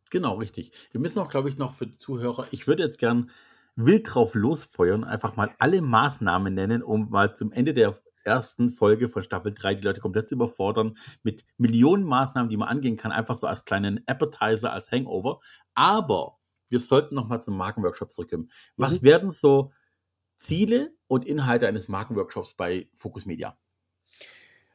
[0.09, 0.71] Genau, richtig.
[0.91, 3.29] Wir müssen auch, glaube ich, noch für die Zuhörer, ich würde jetzt gern
[3.75, 9.10] wild drauf losfeuern, einfach mal alle Maßnahmen nennen, um mal zum Ende der ersten Folge
[9.10, 13.12] von Staffel 3 die Leute komplett zu überfordern mit Millionen Maßnahmen, die man angehen kann,
[13.12, 15.39] einfach so als kleinen Appetizer, als Hangover.
[15.73, 16.38] Aber
[16.69, 18.51] wir sollten noch mal zum Markenworkshop zurückkommen.
[18.77, 19.05] Was Mhm.
[19.05, 19.71] werden so
[20.38, 23.57] Ziele und Inhalte eines Markenworkshops bei Focus Media?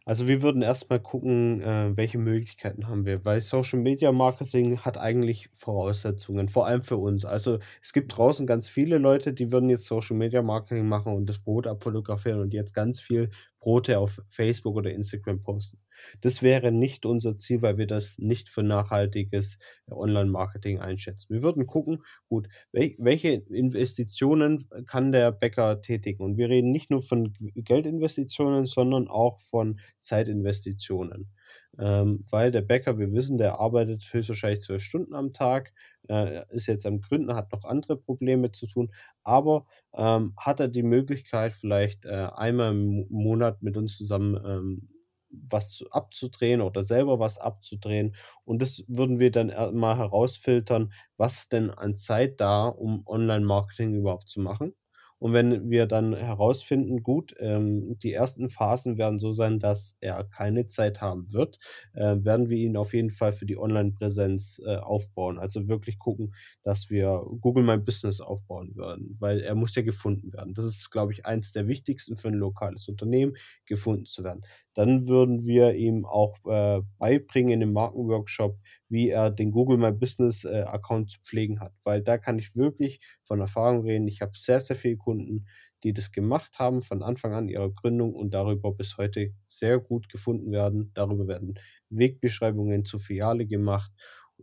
[0.07, 4.97] Also wir würden erstmal gucken, äh, welche Möglichkeiten haben wir, weil Social Media Marketing hat
[4.99, 7.25] eigentlich Voraussetzungen, vor allem für uns.
[7.27, 11.27] Also es gibt draußen ganz viele Leute, die würden jetzt Social Media Marketing machen und
[11.27, 15.79] das Brot abfotografieren und jetzt ganz viel Brote auf Facebook oder Instagram posten.
[16.21, 21.35] Das wäre nicht unser Ziel, weil wir das nicht für nachhaltiges äh, Online-Marketing einschätzen.
[21.35, 26.23] Wir würden gucken, gut, wel welche Investitionen kann der Bäcker tätigen?
[26.23, 31.31] Und wir reden nicht nur von Geldinvestitionen, sondern auch von Zeitinvestitionen.
[31.79, 35.73] Ähm, weil der Bäcker, wir wissen, der arbeitet höchstwahrscheinlich 12 Stunden am Tag,
[36.09, 38.91] äh, ist jetzt am Gründen, hat noch andere Probleme zu tun,
[39.25, 44.41] aber ähm, hat er die Möglichkeit, vielleicht äh, einmal im Mo Monat mit uns zusammen
[44.47, 44.89] ähm,
[45.31, 48.17] was abzudrehen oder selber was abzudrehen.
[48.45, 54.29] Und das würden wir dann mal herausfiltern, was denn an Zeit da, um Online-Marketing überhaupt
[54.29, 54.75] zu machen.
[55.19, 60.25] Und wenn wir dann herausfinden, gut, ähm, die ersten Phasen werden so sein, dass er
[60.25, 61.59] keine Zeit haben wird,
[61.95, 65.39] äh, werden wir ihn auf jeden Fall für die Online-Präsenz äh, aufbauen.
[65.39, 70.33] Also wirklich gucken, dass wir Google My Business aufbauen werden, weil er muss ja gefunden
[70.33, 70.55] werden.
[70.55, 73.35] Das ist, glaube ich, eins der wichtigsten für ein lokales Unternehmen,
[73.67, 74.43] gefunden zu werden.
[74.75, 79.93] Dann würden wir ihm auch äh, beibringen in dem Markenworkshop, wie er den Google My
[79.93, 84.09] Business äh, Account zu pflegen hat, weil da kann ich wirklich von Erfahrung reden.
[84.09, 85.47] Ich habe sehr, sehr viele Kunden,
[85.85, 90.09] die das gemacht haben von Anfang an ihrer Gründung und darüber bis heute sehr gut
[90.09, 90.91] gefunden werden.
[90.95, 91.59] Darüber werden
[91.91, 93.93] Wegbeschreibungen zur Filiale gemacht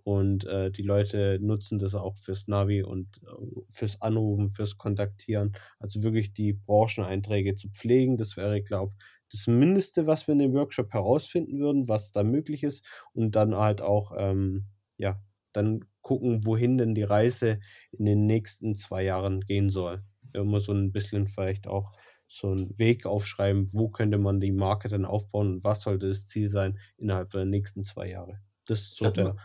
[0.03, 5.53] und äh, die Leute nutzen das auch fürs Navi und äh, fürs Anrufen, fürs Kontaktieren.
[5.79, 8.17] Also wirklich die Brancheneinträge zu pflegen.
[8.17, 12.23] Das wäre, glaube ich, das Mindeste, was wir in dem Workshop herausfinden würden, was da
[12.23, 12.85] möglich ist.
[13.13, 14.67] Und dann halt auch, ähm,
[14.97, 15.19] ja,
[15.53, 17.59] dann gucken, wohin denn die Reise
[17.91, 20.03] in den nächsten zwei Jahren gehen soll.
[20.33, 21.93] Immer so ein bisschen vielleicht auch
[22.27, 26.25] so einen Weg aufschreiben, wo könnte man die Marke dann aufbauen und was sollte das
[26.27, 28.39] Ziel sein innerhalb der nächsten zwei Jahre.
[28.65, 29.35] Das ist so Lass der mal,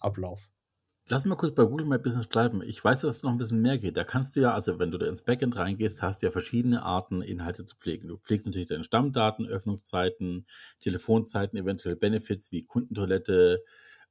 [0.00, 0.50] Ablauf.
[1.10, 2.62] Lass mal kurz bei Google My Business bleiben.
[2.62, 3.96] Ich weiß, dass es noch ein bisschen mehr geht.
[3.96, 6.82] Da kannst du ja, also wenn du da ins Backend reingehst, hast du ja verschiedene
[6.82, 8.08] Arten, Inhalte zu pflegen.
[8.08, 10.46] Du pflegst natürlich deine Stammdaten, Öffnungszeiten,
[10.80, 13.64] Telefonzeiten, eventuell Benefits wie Kundentoilette,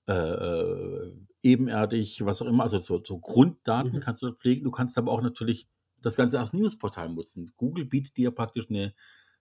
[0.07, 2.63] äh, äh, ebenerdig, was auch immer.
[2.63, 4.01] Also so, so Grunddaten Mhm.
[4.01, 4.63] kannst du pflegen.
[4.63, 5.67] Du kannst aber auch natürlich
[6.01, 7.51] das Ganze als Newsportal nutzen.
[7.57, 8.93] Google bietet dir praktisch eine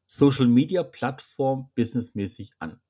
[0.06, 2.80] Social Media Plattform businessmäßig an.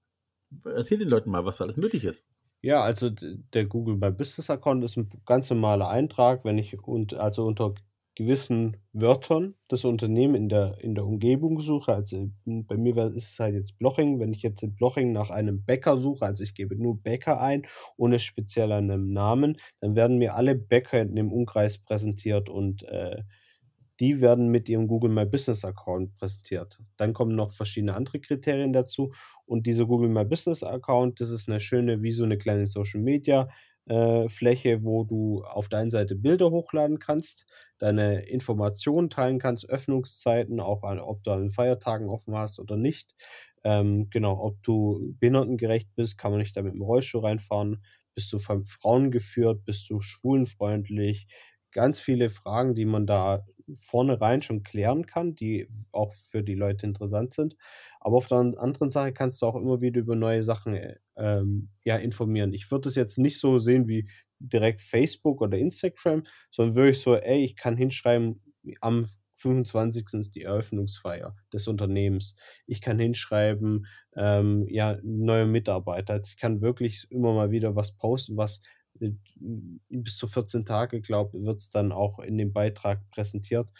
[0.64, 2.26] Erzähl den Leuten mal, was da alles möglich ist.
[2.64, 7.14] Ja, also der Google My Business Account ist ein ganz normaler Eintrag, wenn ich und
[7.14, 7.74] also unter
[8.14, 11.92] gewissen Wörtern das Unternehmen in der in der Umgebung suche.
[11.94, 14.18] Also, hm, bei mir ist es halt jetzt Bloching.
[14.20, 17.66] Wenn ich jetzt in Bloching nach einem Bäcker suche, also ich gebe nur Bäcker ein,
[17.98, 23.22] ohne speziell 'nem Namen, dann werden mir alle Bäcker in dem Umkreis präsentiert und, äh,
[24.00, 26.78] die werden mit ihrem Google My Business Account präsentiert.
[26.96, 29.12] Dann kommen noch verschiedene andere Kriterien dazu
[29.46, 33.00] und dieser Google My Business Account, das ist 'ne schöne wie so 'ne kleine Social
[33.00, 33.48] Media,
[33.86, 37.46] äh, Fläche, wo du auf der Seite Bilder hochladen kannst,
[37.78, 43.14] deine Informationen teilen kannst, Öffnungszeiten, auch an ob du an Feiertagen offen hast oder nicht.
[43.64, 47.82] Ähm, genau, ob du behindertengerecht bist, kann man nicht da mit dem Rollstuhl reinfahren?
[48.14, 49.64] Bist du von Frauen geführt?
[49.64, 51.26] Bist du schwulenfreundlich?
[51.72, 56.86] Ganz viele Fragen, die man da vornherein schon klären kann, die auch für die Leute
[56.86, 57.56] interessant sind.
[58.00, 60.96] Aber auf der an anderen Seite kannst du auch immer wieder über neue Sachen, äh,
[61.16, 62.52] ähm, ja, informieren.
[62.54, 67.14] Ich würde das jetzt nicht so sehen wie direkt Facebook oder Instagram, sondern wirklich so:
[67.16, 68.40] „Ey, ich kann hinschreiben,
[68.80, 70.18] am 25.
[70.20, 72.34] ist die Eröffnungsfeier des Unternehmens.
[72.66, 76.14] Ich kann hinschreiben, ähm, ja, neue Mitarbeiter.
[76.14, 78.60] Also ich kann wirklich immer mal wieder was posten, was
[79.88, 83.70] bis zu 14 Tage, glaube ich, wird es dann auch in dem Beitrag präsentiert,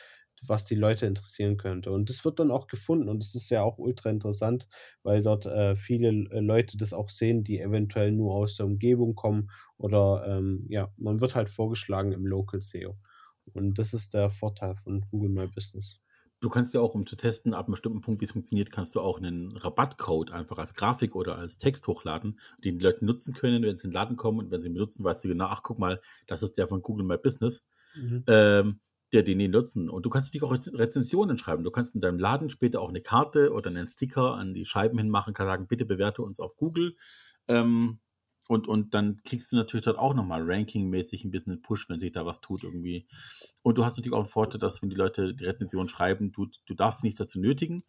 [0.42, 1.90] was die Leute interessieren könnte.
[1.92, 4.68] Und das wird dann auch gefunden und das ist ja auch ultra interessant,
[5.02, 9.14] weil dort äh, viele äh, Leute das auch sehen, die eventuell nur aus der Umgebung
[9.14, 12.96] kommen oder ähm, ja, man wird halt vorgeschlagen im Local SEO.
[13.52, 16.00] Und das ist der Vorteil von Google My Business.
[16.40, 18.94] Du kannst ja auch, um zu testen, ab einem bestimmten Punkt, wie es funktioniert, kannst
[18.94, 23.32] du auch einen Rabattcode einfach als Grafik oder als Text hochladen, den die Leute nutzen
[23.32, 25.46] können, wenn sie in den Laden kommen und wenn sie ihn benutzen, weißt du genau,
[25.46, 28.24] ach guck mal, das ist der von Google My Business, mhm.
[28.26, 28.80] ähm,
[29.12, 29.88] der den die nutzen.
[29.88, 31.64] Und du kannst natürlich auch Rezensionen schreiben.
[31.64, 34.98] Du kannst in deinem Laden später auch eine Karte oder einen Sticker an die Scheiben
[34.98, 36.96] hinmachen, kann sagen, bitte bewerte uns auf Google.
[37.48, 38.00] Ähm,
[38.48, 42.12] und, und dann kriegst du natürlich dort auch nochmal rankingmäßig ein bisschen Push, wenn sich
[42.12, 43.06] da was tut irgendwie.
[43.62, 46.46] Und du hast natürlich auch einen Vorteil, dass wenn die Leute die Rezension schreiben, du,
[46.66, 47.84] du darfst sie nicht dazu nötigen,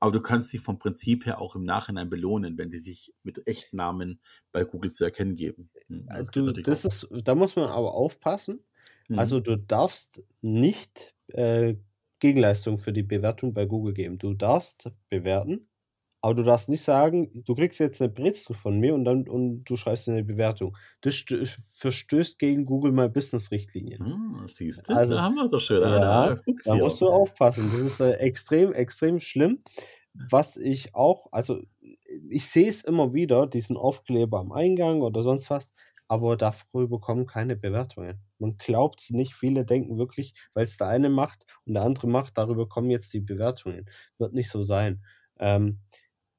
[0.00, 3.46] aber du kannst sie vom Prinzip her auch im Nachhinein belohnen, wenn die sich mit
[3.46, 4.20] Echtnamen
[4.50, 5.70] bei Google zu erkennen geben.
[5.88, 8.64] Hm, das, also, das ist, da muss man aber aufpassen.
[9.08, 9.18] Mhm.
[9.18, 11.76] Also du darfst nicht äh,
[12.18, 14.18] Gegenleistung für die Bewertung bei Google geben.
[14.18, 15.68] Du darfst bewerten,
[16.22, 19.64] aber du darfst nicht sagen, du kriegst jetzt eine Brezel von mir und dann und
[19.64, 20.76] du schreibst eine Bewertung.
[21.00, 21.24] Das
[21.76, 24.04] verstößt gegen Google My Business Richtlinien.
[24.04, 25.82] Hm, siehst du, also, da haben wir doch schön.
[25.82, 27.70] Ja, da musst du aufpassen.
[27.72, 29.62] Das ist äh, extrem, extrem schlimm.
[30.12, 31.62] Was ich auch, also
[32.28, 35.72] ich sehe es immer wieder, diesen Aufkleber am Eingang oder sonst was,
[36.08, 38.20] aber darüber kommen keine Bewertungen.
[38.38, 39.34] Man glaubt es nicht.
[39.34, 43.12] Viele denken wirklich, weil es der eine macht und der andere macht, darüber kommen jetzt
[43.14, 43.88] die Bewertungen.
[44.18, 45.04] Wird nicht so sein.
[45.38, 45.78] Ähm,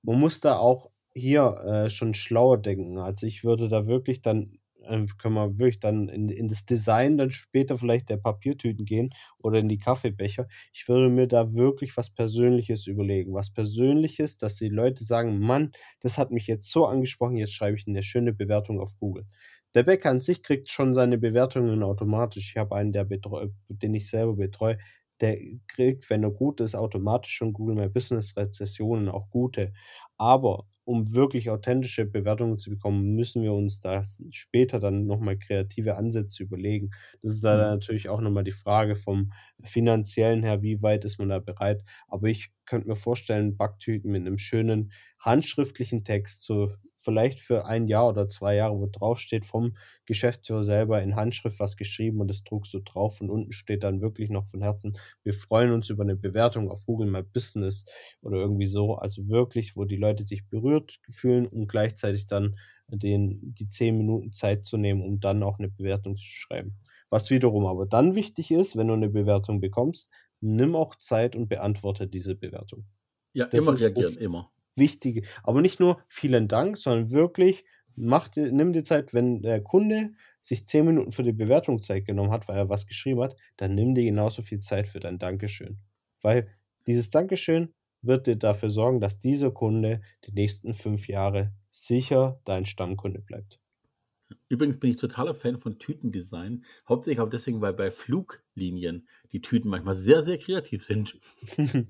[0.03, 2.97] man muss da auch hier äh, schon schlauer denken.
[2.97, 7.17] Also ich würde da wirklich dann, äh, können wir wirklich dann in, in das Design
[7.17, 10.47] dann später vielleicht der Papiertüten gehen oder in die Kaffeebecher.
[10.73, 13.33] Ich würde mir da wirklich was Persönliches überlegen.
[13.33, 17.77] Was Persönliches, dass die Leute sagen, Mann, das hat mich jetzt so angesprochen, jetzt schreibe
[17.77, 19.25] ich eine schöne Bewertung auf Google.
[19.73, 22.51] Der Bäcker an sich kriegt schon seine Bewertungen automatisch.
[22.51, 24.77] Ich habe einen, der betreu, den ich selber betreue
[25.21, 29.73] der kriegt, wenn er gut ist, automatisch schon Google My Business Rezessionen, auch gute.
[30.17, 35.95] Aber um wirklich authentische Bewertungen zu bekommen, müssen wir uns da später dann nochmal kreative
[35.95, 36.91] Ansätze überlegen.
[37.21, 37.61] Das ist da mhm.
[37.61, 39.31] natürlich auch nochmal die Frage vom
[39.63, 41.83] finanziellen her, wie weit ist man da bereit.
[42.07, 47.87] Aber ich könnte mir vorstellen, Backtüten mit einem schönen handschriftlichen Text, so vielleicht für ein
[47.87, 49.75] Jahr oder zwei Jahre, wo draufsteht vom
[50.11, 54.01] Geschäftsführer selber in Handschrift was geschrieben und das druckst du drauf und unten steht dann
[54.01, 57.85] wirklich noch von Herzen, wir freuen uns über eine Bewertung auf Google My Business
[58.21, 58.95] oder irgendwie so.
[58.95, 62.57] Also wirklich, wo die Leute sich berührt fühlen und gleichzeitig dann
[62.89, 66.75] den, die zehn Minuten Zeit zu nehmen, um dann auch eine Bewertung zu schreiben.
[67.09, 70.09] Was wiederum aber dann wichtig ist, wenn du eine Bewertung bekommst,
[70.41, 72.85] nimm auch Zeit und beantworte diese Bewertung.
[73.33, 78.51] Ja, das immer reagieren, immer wichtige, aber nicht nur vielen Dank, sondern wirklich mach dir,
[78.51, 82.47] nimm dir Zeit, wenn der Kunde sich zehn Minuten für die Bewertung Zeit genommen hat,
[82.47, 85.79] weil er was geschrieben hat, dann nimm dir genauso viel Zeit für dein Dankeschön.
[86.21, 86.49] Weil
[86.87, 92.65] dieses Dankeschön wird dir dafür sorgen, dass dieser Kunde die nächsten fünf Jahre sicher dein
[92.65, 93.60] Stammkunde bleibt.
[94.49, 96.63] Übrigens bin ich totaler Fan von Tütendesign.
[96.87, 101.17] Hauptsächlich auch deswegen, weil bei Fluglinien die Tüten manchmal sehr, sehr kreativ sind.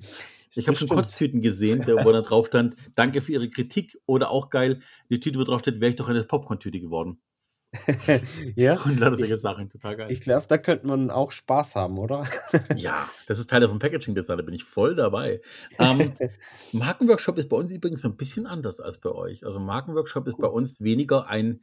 [0.54, 4.50] Ich habe schon Kotztüten gesehen, wo da drauf stand, danke für Ihre Kritik oder auch
[4.50, 7.22] geil, die Tüte, wo drauf steht, wäre ich doch eine Popcorn-Tüte geworden.
[8.56, 8.74] ja.
[8.84, 10.12] Und lauter solche Sachen, total geil.
[10.12, 12.26] Ich glaube, da könnte man auch Spaß haben, oder?
[12.76, 15.42] ja, das ist Teil vom Packaging-Design, da bin ich voll dabei.
[15.80, 16.14] Ähm,
[16.74, 19.46] Markenworkshop ist bei uns übrigens ein bisschen anders als bei euch.
[19.46, 21.62] Also Markenworkshop ist bei uns weniger ein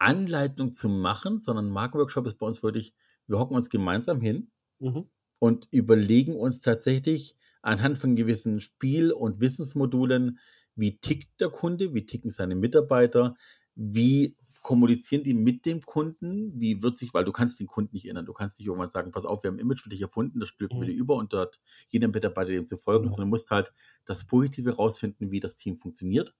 [0.00, 2.94] Anleitung zu machen, sondern Markenworkshop ist bei uns wirklich,
[3.26, 5.06] wir hocken uns gemeinsam hin mhm.
[5.38, 10.38] und überlegen uns tatsächlich, anhand von gewissen Spiel- und Wissensmodulen,
[10.74, 13.36] wie tickt der Kunde, wie ticken seine Mitarbeiter,
[13.74, 18.06] wie kommunizieren die mit dem Kunden, wie wird sich, weil du kannst den Kunden nicht
[18.06, 20.40] ändern, du kannst nicht irgendwann sagen, pass auf, wir haben ein Image für dich erfunden,
[20.40, 20.82] das stülpen mhm.
[20.82, 23.08] wir dir über und dort jedem Mitarbeiter dem zu folgen, mhm.
[23.10, 23.72] sondern du musst halt
[24.04, 26.34] das Positive rausfinden, wie das Team funktioniert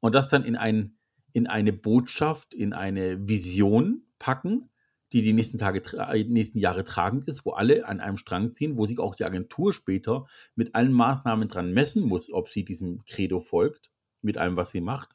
[0.00, 0.96] und das dann in, ein,
[1.34, 4.70] in eine Botschaft, in eine Vision packen,
[5.12, 8.76] die die nächsten Tage, äh, nächsten Jahre tragend ist, wo alle an einem Strang ziehen,
[8.76, 13.04] wo sich auch die Agentur später mit allen Maßnahmen dran messen muss, ob sie diesem
[13.04, 13.90] Credo folgt,
[14.22, 15.10] mit allem, was sie macht,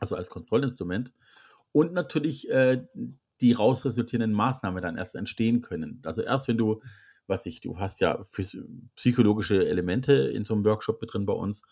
[0.00, 1.12] also als Kontrollinstrument.
[1.72, 2.86] Und natürlich äh,
[3.40, 6.00] die raus resultierenden Maßnahmen dann erst entstehen können.
[6.04, 6.82] Also erst wenn du,
[7.26, 8.22] was ich, du hast ja
[8.94, 11.62] psychologische Elemente in so einem Workshop mit drin bei uns.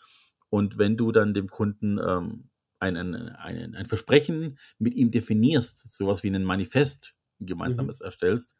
[0.49, 2.49] Und wenn du dann dem Kunden ähm,
[2.81, 8.05] ein, ein, ein, Versprechen mit ihm definierst, sowas wie ein Manifest, gemeinsames mhm.
[8.05, 8.55] erstellst,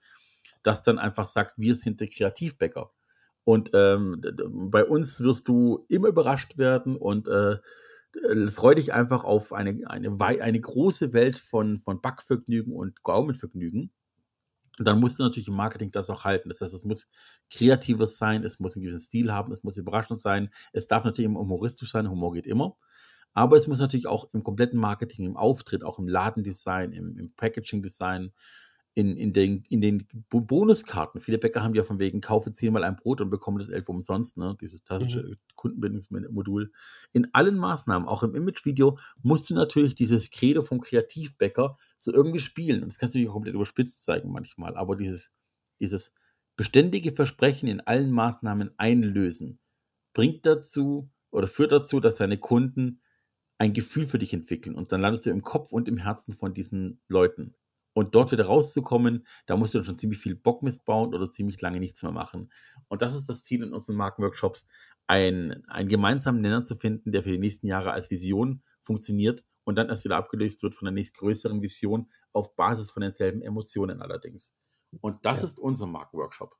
[0.64, 2.92] das dann einfach sagt, wir sind der Kreativbäcker.
[3.44, 4.22] Und ähm,
[4.70, 7.58] bei uns wirst du immer überrascht werden und äh,
[8.24, 13.92] äh, freu dich einfach auf eine, eine, eine große Welt von, von Backvergnügen und Gaumenvergnügen.
[14.78, 16.50] Und dann musst du natürlich im Marketing das auch halten.
[16.50, 17.10] Das heißt, es muss
[17.50, 21.26] kreatives sein, es muss einen gewissen Stil haben, es muss überraschend sein, es darf natürlich
[21.26, 22.78] immer humoristisch sein, Humor geht immer.
[23.34, 27.34] Aber es muss natürlich auch im kompletten Marketing, im Auftritt, auch im Ladendesign, im, im
[27.34, 28.32] Packaging-Design,
[28.94, 31.22] in, in, den, in den Bonuskarten.
[31.22, 34.38] Viele Bäcker haben ja von wegen, kaufe zehnmal ein Brot und bekomme das elf umsonst,
[34.38, 34.58] ne?
[34.60, 35.36] dieses klassische mhm.
[35.56, 36.72] Kundenbindungsmodul.
[37.13, 42.39] In allen Maßnahmen, auch im Imagevideo, musst du natürlich dieses Credo vom Kreativbäcker so irgendwie
[42.39, 42.84] spielen.
[42.84, 45.32] Und das kannst du natürlich auch komplett überspitzt zeigen manchmal, aber dieses,
[45.80, 46.13] dieses
[46.58, 49.60] beständige Versprechen in allen Maßnahmen einlösen,
[50.13, 53.00] bringt dazu oder führt dazu, dass deine Kunden
[53.62, 56.56] ein Gefühl für dich entwickeln und dann landest du im Kopf und im Herzen von
[56.56, 57.54] diesen Leuten.
[57.93, 61.62] Und dort wieder rauszukommen, da musst du dann schon ziemlich viel Bockmist bauen oder ziemlich
[61.62, 62.52] lange nichts mehr machen.
[62.88, 64.65] Und das ist das Ziel in unseren Markenworkshops,
[65.06, 69.76] ein, einen gemeinsamen Nenner zu finden, der für die nächsten Jahre als Vision funktioniert und
[69.76, 74.56] dann erst wieder abgelöst wird von der nächstgrößeren Vision auf Basis von denselben Emotionen allerdings.
[75.02, 75.45] Und das ja.
[75.45, 76.56] ist unser Markenworkshop.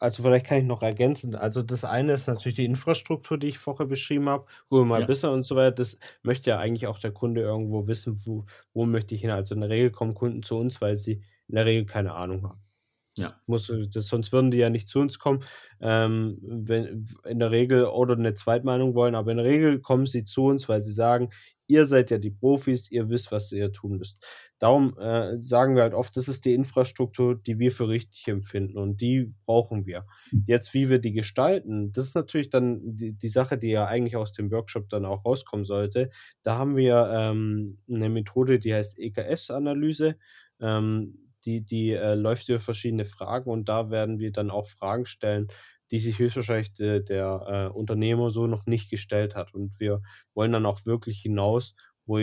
[0.00, 1.34] Also vielleicht kann ich noch ergänzen.
[1.34, 5.06] Also das eine ist natürlich die Infrastruktur, die ich vorher beschrieben habe, Google My ja.
[5.06, 5.72] Business und so weiter.
[5.72, 9.30] Das möchte ja eigentlich auch der Kunde irgendwo wissen, wo, wo möchte ich hin.
[9.30, 12.44] Also in der Regel kommen Kunden zu uns, weil sie in der Regel keine Ahnung
[12.44, 12.60] haben.
[13.16, 13.34] Ja.
[13.46, 15.44] Muss, das, sonst würden die ja nicht zu uns kommen.
[15.80, 20.24] Ähm, wenn, in der Regel oder eine Zweitmeinung wollen, aber in der Regel kommen sie
[20.24, 21.28] zu uns, weil sie sagen,
[21.70, 24.24] ihr seid ja die Profis, ihr wisst, was ihr tun müsst.
[24.58, 28.76] Darum äh, sagen wir halt oft, das ist die Infrastruktur, die wir für richtig empfinden
[28.76, 30.06] und die brauchen wir.
[30.30, 30.44] Hm.
[30.46, 34.16] Jetzt, wie wir die gestalten, das ist natürlich dann die, die Sache, die ja eigentlich
[34.16, 36.10] aus dem Workshop dann auch rauskommen sollte.
[36.42, 40.16] Da haben wir ähm, eine Methode, die heißt EKS-Analyse.
[40.60, 45.06] Ähm, die die äh, läuft über verschiedene Fragen und da werden wir dann auch Fragen
[45.06, 45.48] stellen,
[45.90, 49.54] die sich höchstwahrscheinlich de, der äh, Unternehmer so noch nicht gestellt hat.
[49.54, 50.02] Und wir
[50.34, 51.74] wollen dann auch wirklich hinaus,
[52.06, 52.20] wo,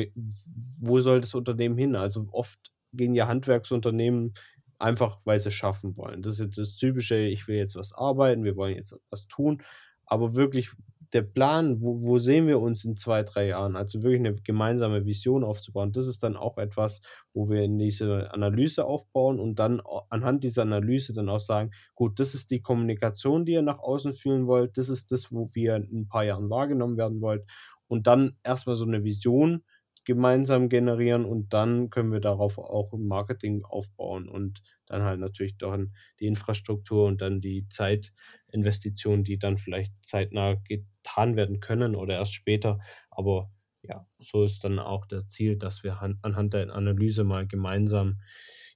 [0.82, 1.96] wo soll das Unternehmen hin?
[1.96, 2.60] Also oft
[2.94, 4.34] gehen ja Handwerksunternehmen
[4.80, 6.22] einfach, weil sie schaffen wollen.
[6.22, 9.64] Das ist das Typische, ich will jetzt was arbeiten, wir wollen jetzt was tun,
[10.06, 10.72] aber wirklich
[11.14, 13.76] der Plan, wo, wo sehen wir uns in zwei, drei Jahren?
[13.76, 15.92] Also wirklich eine gemeinsame Vision aufzubauen.
[15.94, 17.02] Das ist dann auch etwas,
[17.34, 22.20] wo wir in diese Analyse aufbauen und dann anhand dieser Analyse dann auch sagen, gut,
[22.20, 25.76] das ist die Kommunikation, die ihr nach außen fühlen wollt, das ist das, wo wir
[25.76, 27.46] in ein paar Jahren wahrgenommen werden wollt.
[27.88, 29.64] Und dann erstmal so eine Vision
[30.08, 35.94] gemeinsam generieren und dann können wir darauf auch Marketing aufbauen und dann halt natürlich dann
[36.20, 42.34] die Infrastruktur und dann die Zeitinvestitionen, die dann vielleicht zeitnah getan werden können oder erst
[42.34, 42.80] später.
[43.12, 43.52] Aber
[43.84, 48.22] ja, so ist dann auch der Ziel, dass wir anhand der Analyse mal gemeinsam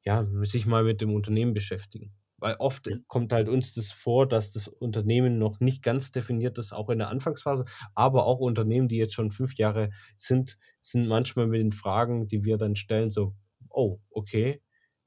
[0.04, 2.14] ja, sich mal mit dem Unternehmen beschäftigen.
[2.42, 6.74] Weil oft kommt halt uns das vor, dass das Unternehmen noch nicht ganz definiert ist,
[6.74, 7.66] auch in der Anfangsphase.
[7.94, 12.44] Aber auch Unternehmen, die jetzt schon fünf Jahre sind, sind manchmal mit den Fragen, die
[12.44, 13.36] wir dann stellen, so,
[13.70, 14.62] oh, okay,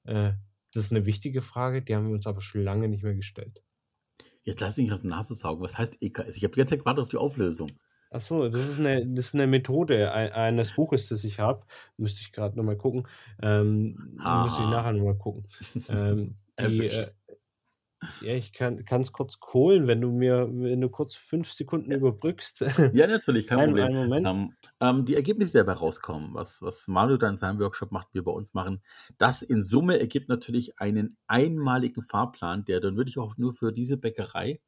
[0.04, 0.32] äh,
[0.72, 3.62] das ist eine wichtige Frage, die haben wir uns aber schon lange nicht mehr gestellt.
[4.44, 5.62] Jetzt lass mich aus der Nase saugen.
[5.62, 6.36] Was heißt EKS?
[6.36, 7.72] Ich habe die ganze Zeit gewartet auf die Auflösung.
[8.10, 11.66] Ach so, das ist eine, das ist eine Methode eines Buches, das ich habe.
[11.96, 13.08] Müsste ich gerade nochmal gucken.
[13.42, 15.48] Ähm, müsste ich nachher nochmal gucken.
[15.88, 17.06] Ähm, die, äh,
[18.20, 21.98] ja, ich kann es kurz holen, wenn du mir, wenn du kurz fünf Sekunden Ja.
[21.98, 22.60] überbrückst.
[22.92, 23.86] Ja, natürlich, kein Problem.
[23.86, 24.26] einen Moment.
[24.26, 28.14] Ähm, ähm, die Ergebnisse, die dabei rauskommen, was, was Manuel da in seinem Workshop macht,
[28.14, 28.82] wir bei uns machen,
[29.18, 33.96] das in Summe ergibt natürlich einen einmaligen Fahrplan, der dann wirklich auch nur für diese
[33.96, 34.60] Bäckerei,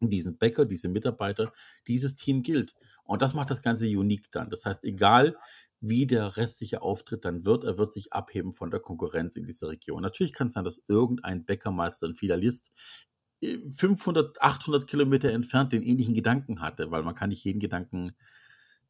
[0.00, 1.52] diesen Bäcker, diese Mitarbeiter,
[1.86, 2.74] dieses Team gilt.
[3.04, 4.48] Und das macht das Ganze unique dann.
[4.50, 5.36] Das heißt, egal
[5.80, 7.64] wie der restliche Auftritt dann wird.
[7.64, 10.02] Er wird sich abheben von der Konkurrenz in dieser Region.
[10.02, 12.72] Natürlich kann es sein, dass irgendein Bäckermeister, ein Filialist
[13.42, 18.12] 500, äh, 800 Kilometer entfernt den ähnlichen Gedanken hatte, weil man kann nicht jeden Gedanken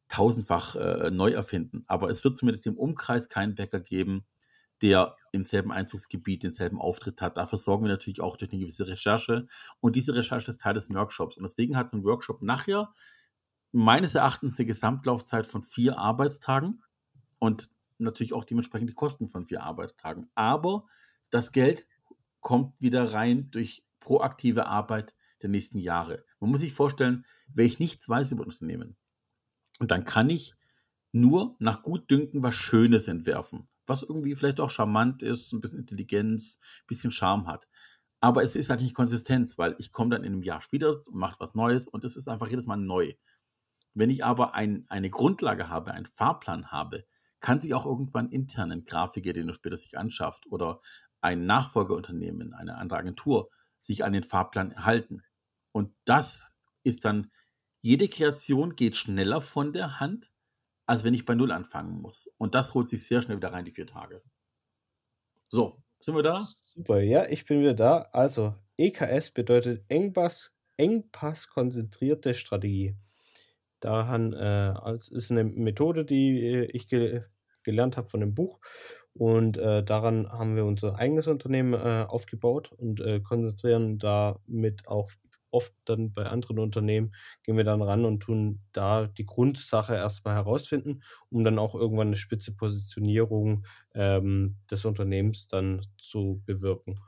[0.09, 1.83] tausendfach äh, neu erfinden.
[1.87, 4.25] Aber es wird zumindest im Umkreis keinen Bäcker geben,
[4.81, 7.37] der im selben Einzugsgebiet denselben Auftritt hat.
[7.37, 9.47] Dafür sorgen wir natürlich auch durch eine gewisse Recherche.
[9.79, 11.37] Und diese Recherche ist Teil des Workshops.
[11.37, 12.93] Und deswegen hat so ein Workshop nachher
[13.71, 16.83] meines Erachtens eine Gesamtlaufzeit von vier Arbeitstagen
[17.39, 20.29] und natürlich auch dementsprechend die Kosten von vier Arbeitstagen.
[20.35, 20.85] Aber
[21.29, 21.87] das Geld
[22.39, 26.25] kommt wieder rein durch proaktive Arbeit der nächsten Jahre.
[26.39, 28.97] Man muss sich vorstellen, wenn ich nichts weiß über Unternehmen,
[29.79, 30.55] dann kann ich
[31.11, 36.59] nur nach Gutdünken was Schönes entwerfen, was irgendwie vielleicht auch charmant ist, ein bisschen Intelligenz,
[36.61, 37.67] ein bisschen Charme hat.
[38.19, 41.15] Aber es ist halt nicht Konsistenz, weil ich komme dann in einem Jahr später und
[41.15, 43.13] mache was Neues und es ist einfach jedes Mal neu.
[43.93, 47.05] Wenn ich aber ein, eine Grundlage habe, einen Fahrplan habe,
[47.39, 50.81] kann sich auch irgendwann intern ein Grafiker, den du später sich anschafft, oder
[51.21, 55.23] ein Nachfolgeunternehmen, eine andere Agentur, sich an den Fahrplan halten.
[55.71, 57.31] Und das ist dann,
[57.81, 60.31] jede Kreation geht schneller von der Hand,
[60.85, 62.27] als wenn ich bei Null anfangen muss.
[62.37, 64.21] Und das holt sich sehr schnell wieder rein, die vier Tage.
[65.49, 66.45] So, sind wir da?
[66.73, 68.09] Super, ja, ich bin wieder da.
[68.13, 72.95] Also, EKS bedeutet Engpass, Engpass-konzentrierte Strategie.
[73.81, 74.73] Daran äh,
[75.11, 77.23] ist eine Methode, die äh, ich ge
[77.63, 78.59] gelernt habe von dem Buch.
[79.13, 85.11] Und äh, daran haben wir unser eigenes Unternehmen äh, aufgebaut und äh, konzentrieren damit auch
[85.51, 87.13] oft dann bei anderen Unternehmen,
[87.43, 92.07] gehen wir dann ran und tun da die Grundsache erstmal herausfinden, um dann auch irgendwann
[92.07, 97.01] eine spitze Positionierung ähm, des Unternehmens dann zu bewirken.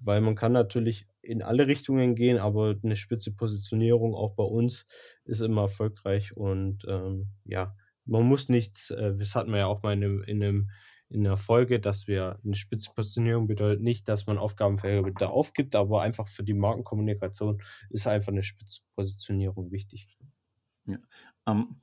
[0.00, 4.86] Weil man kann natürlich in alle Richtungen gehen, aber eine spitze Positionierung auch bei uns
[5.24, 9.82] ist immer erfolgreich und ähm, ja, man muss nichts, äh, das hatten wir ja auch
[9.82, 10.70] mal in einem, in einem
[11.10, 16.26] in der Folge, dass wir eine Spitzenpositionierung bedeutet nicht, dass man Aufgabenfelder aufgibt, aber einfach
[16.26, 20.18] für die Markenkommunikation ist einfach eine Spitzenpositionierung wichtig.
[20.86, 20.98] Ja.
[21.46, 21.76] Ähm,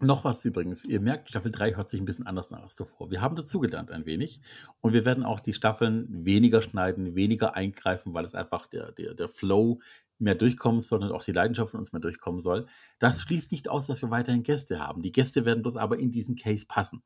[0.00, 0.84] noch was übrigens.
[0.84, 3.10] Ihr merkt, Staffel 3 hört sich ein bisschen anders nach als davor.
[3.10, 4.40] Wir haben dazugelernt ein wenig
[4.80, 9.14] und wir werden auch die Staffeln weniger schneiden, weniger eingreifen, weil es einfach der, der,
[9.14, 9.80] der Flow
[10.18, 12.66] mehr durchkommen soll und auch die Leidenschaft von uns mehr durchkommen soll.
[12.98, 15.02] Das schließt nicht aus, dass wir weiterhin Gäste haben.
[15.02, 17.02] Die Gäste werden bloß aber in diesen Case passen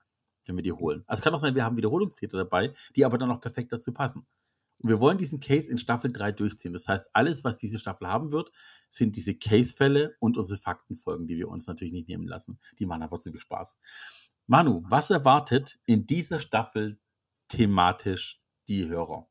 [0.46, 1.04] wenn wir die holen.
[1.06, 3.92] Also es kann auch sein, wir haben Wiederholungstäter dabei, die aber dann noch perfekt dazu
[3.92, 4.26] passen.
[4.82, 6.72] Und wir wollen diesen Case in Staffel 3 durchziehen.
[6.72, 8.50] Das heißt, alles, was diese Staffel haben wird,
[8.88, 12.58] sind diese Case-Fälle und unsere Faktenfolgen, die wir uns natürlich nicht nehmen lassen.
[12.78, 13.78] Die machen einfach zu viel Spaß.
[14.46, 16.98] Manu, was erwartet in dieser Staffel
[17.48, 19.28] thematisch die Hörer?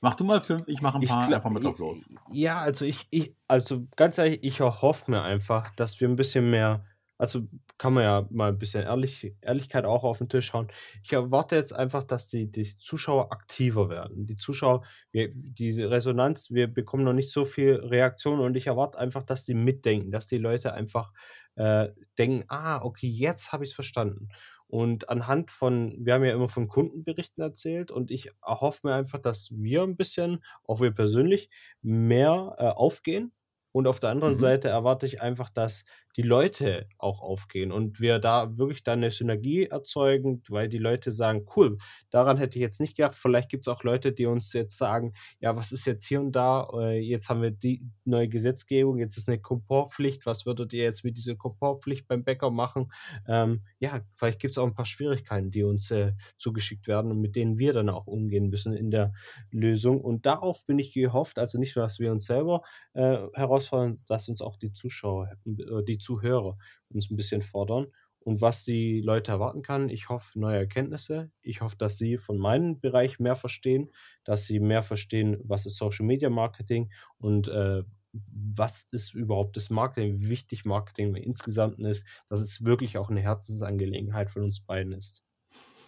[0.00, 2.08] Mach du mal fünf, ich mache ein paar, glaub, einfach mit drauf los.
[2.30, 6.50] Ja, also ich, ich, also ganz ehrlich, ich erhoffe mir einfach, dass wir ein bisschen
[6.50, 6.84] mehr
[7.18, 7.42] also,
[7.78, 10.68] kann man ja mal ein bisschen Ehrlich Ehrlichkeit auch auf den Tisch hauen.
[11.02, 14.26] Ich erwarte jetzt einfach, dass die die Zuschauer aktiver werden.
[14.26, 18.98] Die Zuschauer wir diese Resonanz wir bekommen noch nicht so viel Reaktion und ich erwarte
[18.98, 21.12] einfach, dass die mitdenken, dass die Leute einfach,
[21.56, 21.88] äh,
[22.18, 24.28] denken: „Ah, okay, jetzt habe ich es verstanden.“
[24.68, 29.20] Und anhand von wir haben ja immer von Kundenberichten erzählt und ich erhoffe mir einfach,
[29.20, 31.50] dass wir ein bisschen, auch wir persönlich,
[31.82, 33.32] mehr, äh, aufgehen.
[33.72, 34.36] Und auf der anderen Mhm.
[34.38, 35.84] Seite erwarte ich einfach, dass
[36.16, 41.12] die Leute auch aufgehen und wir da wirklich dann eine Synergie erzeugen, weil die Leute
[41.12, 41.76] sagen, cool,
[42.10, 43.14] daran hätte ich jetzt nicht gedacht.
[43.14, 46.32] Vielleicht gibt es auch Leute, die uns jetzt sagen, ja, was ist jetzt hier und
[46.32, 46.68] da?
[46.74, 50.24] Äh, jetzt haben wir die neue Gesetzgebung, jetzt ist eine Komportpflicht.
[50.24, 52.90] Was würdet ihr jetzt mit dieser Komportpflicht beim Bäcker machen?
[53.28, 57.20] Ähm, ja, vielleicht gibt es auch ein paar Schwierigkeiten, die uns äh, zugeschickt werden und
[57.20, 59.12] mit denen wir dann auch umgehen müssen in der
[59.50, 60.00] Lösung.
[60.00, 62.62] Und darauf bin ich gehofft, also nicht nur, dass wir uns selber
[62.94, 66.56] äh, herausfordern, dass uns auch die Zuschauer, äh, die Zuhörer
[66.88, 67.88] uns ein bisschen fordern.
[68.20, 71.30] Und was die Leute erwarten kann, ich hoffe neue Erkenntnisse.
[71.42, 73.92] Ich hoffe, dass sie von meinem Bereich mehr verstehen,
[74.24, 79.70] dass sie mehr verstehen, was ist Social Media Marketing und äh, was ist überhaupt das
[79.70, 84.92] Marketing, wie wichtig Marketing insgesamt ist, dass es wirklich auch eine Herzensangelegenheit von uns beiden
[84.92, 85.22] ist.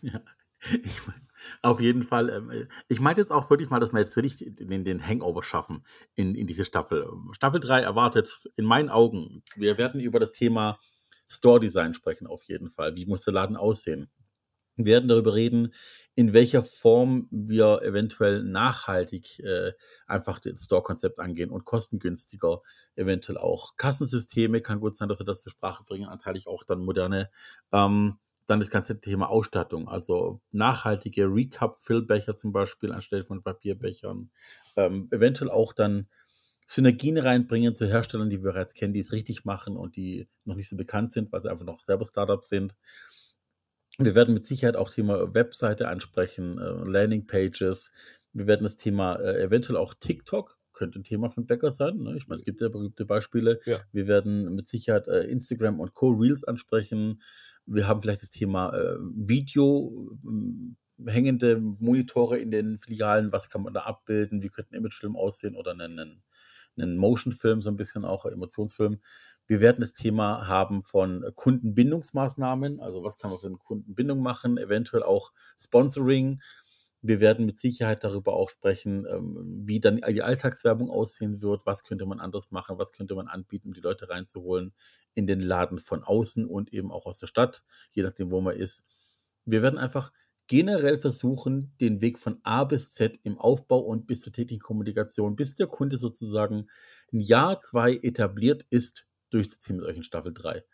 [0.02, 0.20] Ja,
[0.84, 1.27] ich mein,
[1.62, 2.30] auf jeden Fall.
[2.30, 5.84] Ähm, ich meinte jetzt auch wirklich mal, dass wir jetzt wirklich den, den Hangover schaffen
[6.14, 7.08] in, in diese Staffel.
[7.32, 10.78] Staffel 3 erwartet in meinen Augen, wir werden über das Thema
[11.28, 12.96] Store Design sprechen, auf jeden Fall.
[12.96, 14.10] Wie muss der Laden aussehen?
[14.76, 15.74] Wir werden darüber reden,
[16.14, 19.72] in welcher Form wir eventuell nachhaltig äh,
[20.06, 22.62] einfach das Store-Konzept angehen und kostengünstiger
[22.94, 23.76] eventuell auch.
[23.76, 27.28] Kassensysteme kann gut sein, dass wir das zur Sprache bringen, anteilig auch dann moderne.
[27.72, 28.18] Ähm,
[28.48, 34.30] dann das ganze Thema Ausstattung, also nachhaltige Recap-Füllbecher zum Beispiel anstelle von Papierbechern.
[34.76, 36.08] Ähm, eventuell auch dann
[36.66, 40.54] Synergien reinbringen zu Herstellern, die wir bereits kennen, die es richtig machen und die noch
[40.54, 42.74] nicht so bekannt sind, weil sie einfach noch selber Startups sind.
[43.98, 47.90] Wir werden mit Sicherheit auch Thema Webseite ansprechen, äh, Landingpages.
[48.32, 51.98] Wir werden das Thema äh, eventuell auch TikTok könnte ein Thema von Becker sein.
[51.98, 52.16] Ne?
[52.16, 53.60] Ich meine, es gibt ja berühmte Beispiele.
[53.66, 53.78] Ja.
[53.92, 56.10] Wir werden mit Sicherheit äh, Instagram und Co.
[56.10, 57.20] Reels ansprechen.
[57.66, 63.32] Wir haben vielleicht das Thema äh, Video, äh, hängende Monitore in den Filialen.
[63.32, 64.40] Was kann man da abbilden?
[64.40, 66.22] Wie könnte ein Imagefilm aussehen oder einen,
[66.76, 69.00] einen Motionfilm, so ein bisschen auch Emotionsfilm.
[69.46, 72.80] Wir werden das Thema haben von Kundenbindungsmaßnahmen.
[72.80, 74.58] Also was kann man für eine Kundenbindung machen?
[74.58, 76.40] Eventuell auch Sponsoring
[77.00, 81.84] wir werden mit Sicherheit darüber auch sprechen, ähm, wie dann die Alltagswerbung aussehen wird, was
[81.84, 84.74] könnte man anders machen, was könnte man anbieten, um die Leute reinzuholen
[85.14, 88.56] in den Laden von außen und eben auch aus der Stadt, je nachdem, wo man
[88.56, 88.84] ist.
[89.44, 90.12] Wir werden einfach
[90.48, 95.36] generell versuchen, den Weg von A bis Z im Aufbau und bis zur täglichen Kommunikation,
[95.36, 96.68] bis der Kunde sozusagen
[97.12, 100.64] ein Jahr, zwei etabliert ist, durchzuziehen mit euch in Staffel 3.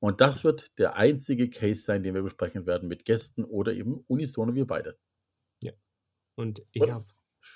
[0.00, 4.04] Und das wird der einzige Case sein, den wir besprechen werden mit Gästen oder eben
[4.08, 4.98] unisono wir beide.
[6.34, 7.06] Und ich habe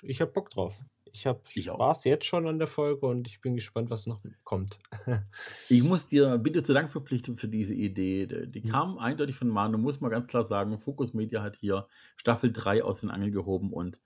[0.03, 0.75] ich hab Bock drauf.
[1.05, 1.67] Ich habe Ich.
[1.67, 4.79] Spaß jetzt schon an der Folge und ich bin gespannt, was noch kommt.
[5.69, 8.27] Ich muss dir bitte zu Dank verpflichten für diese Idee.
[8.27, 8.71] Die Hm.
[8.71, 10.77] kam eindeutig von Manu, muss man ganz klar sagen.
[10.79, 14.01] Focus Media hat hier Staffel 3 aus den Angeln gehoben und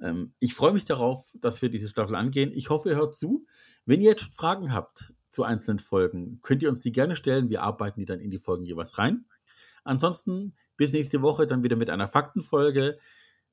[0.00, 2.52] ähm, ich freue mich darauf, dass wir diese Staffel angehen.
[2.54, 3.46] Ich hoffe, ihr hört zu.
[3.86, 7.48] Wenn ihr jetzt schon Fragen habt zu einzelnen Folgen, könnt ihr uns die gerne stellen.
[7.48, 9.24] Wir arbeiten die dann in die Folgen jeweils rein.
[9.84, 12.98] Ansonsten bis nächste Woche dann wieder mit einer Faktenfolge.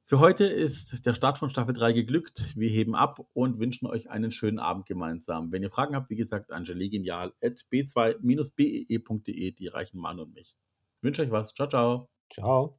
[0.10, 2.56] Für heute ist der Start von Staffel 3 geglückt.
[2.56, 5.52] Wir heben ab und wünschen euch einen schönen Abend gemeinsam.
[5.52, 10.58] Wenn ihr Fragen habt, wie gesagt, angeligenial.b2-bee.de, E, die reichen Mann und mich.
[10.96, 11.54] Ich wünsche euch was.
[11.54, 12.08] Ciao, ciao.
[12.32, 12.78] Ciao.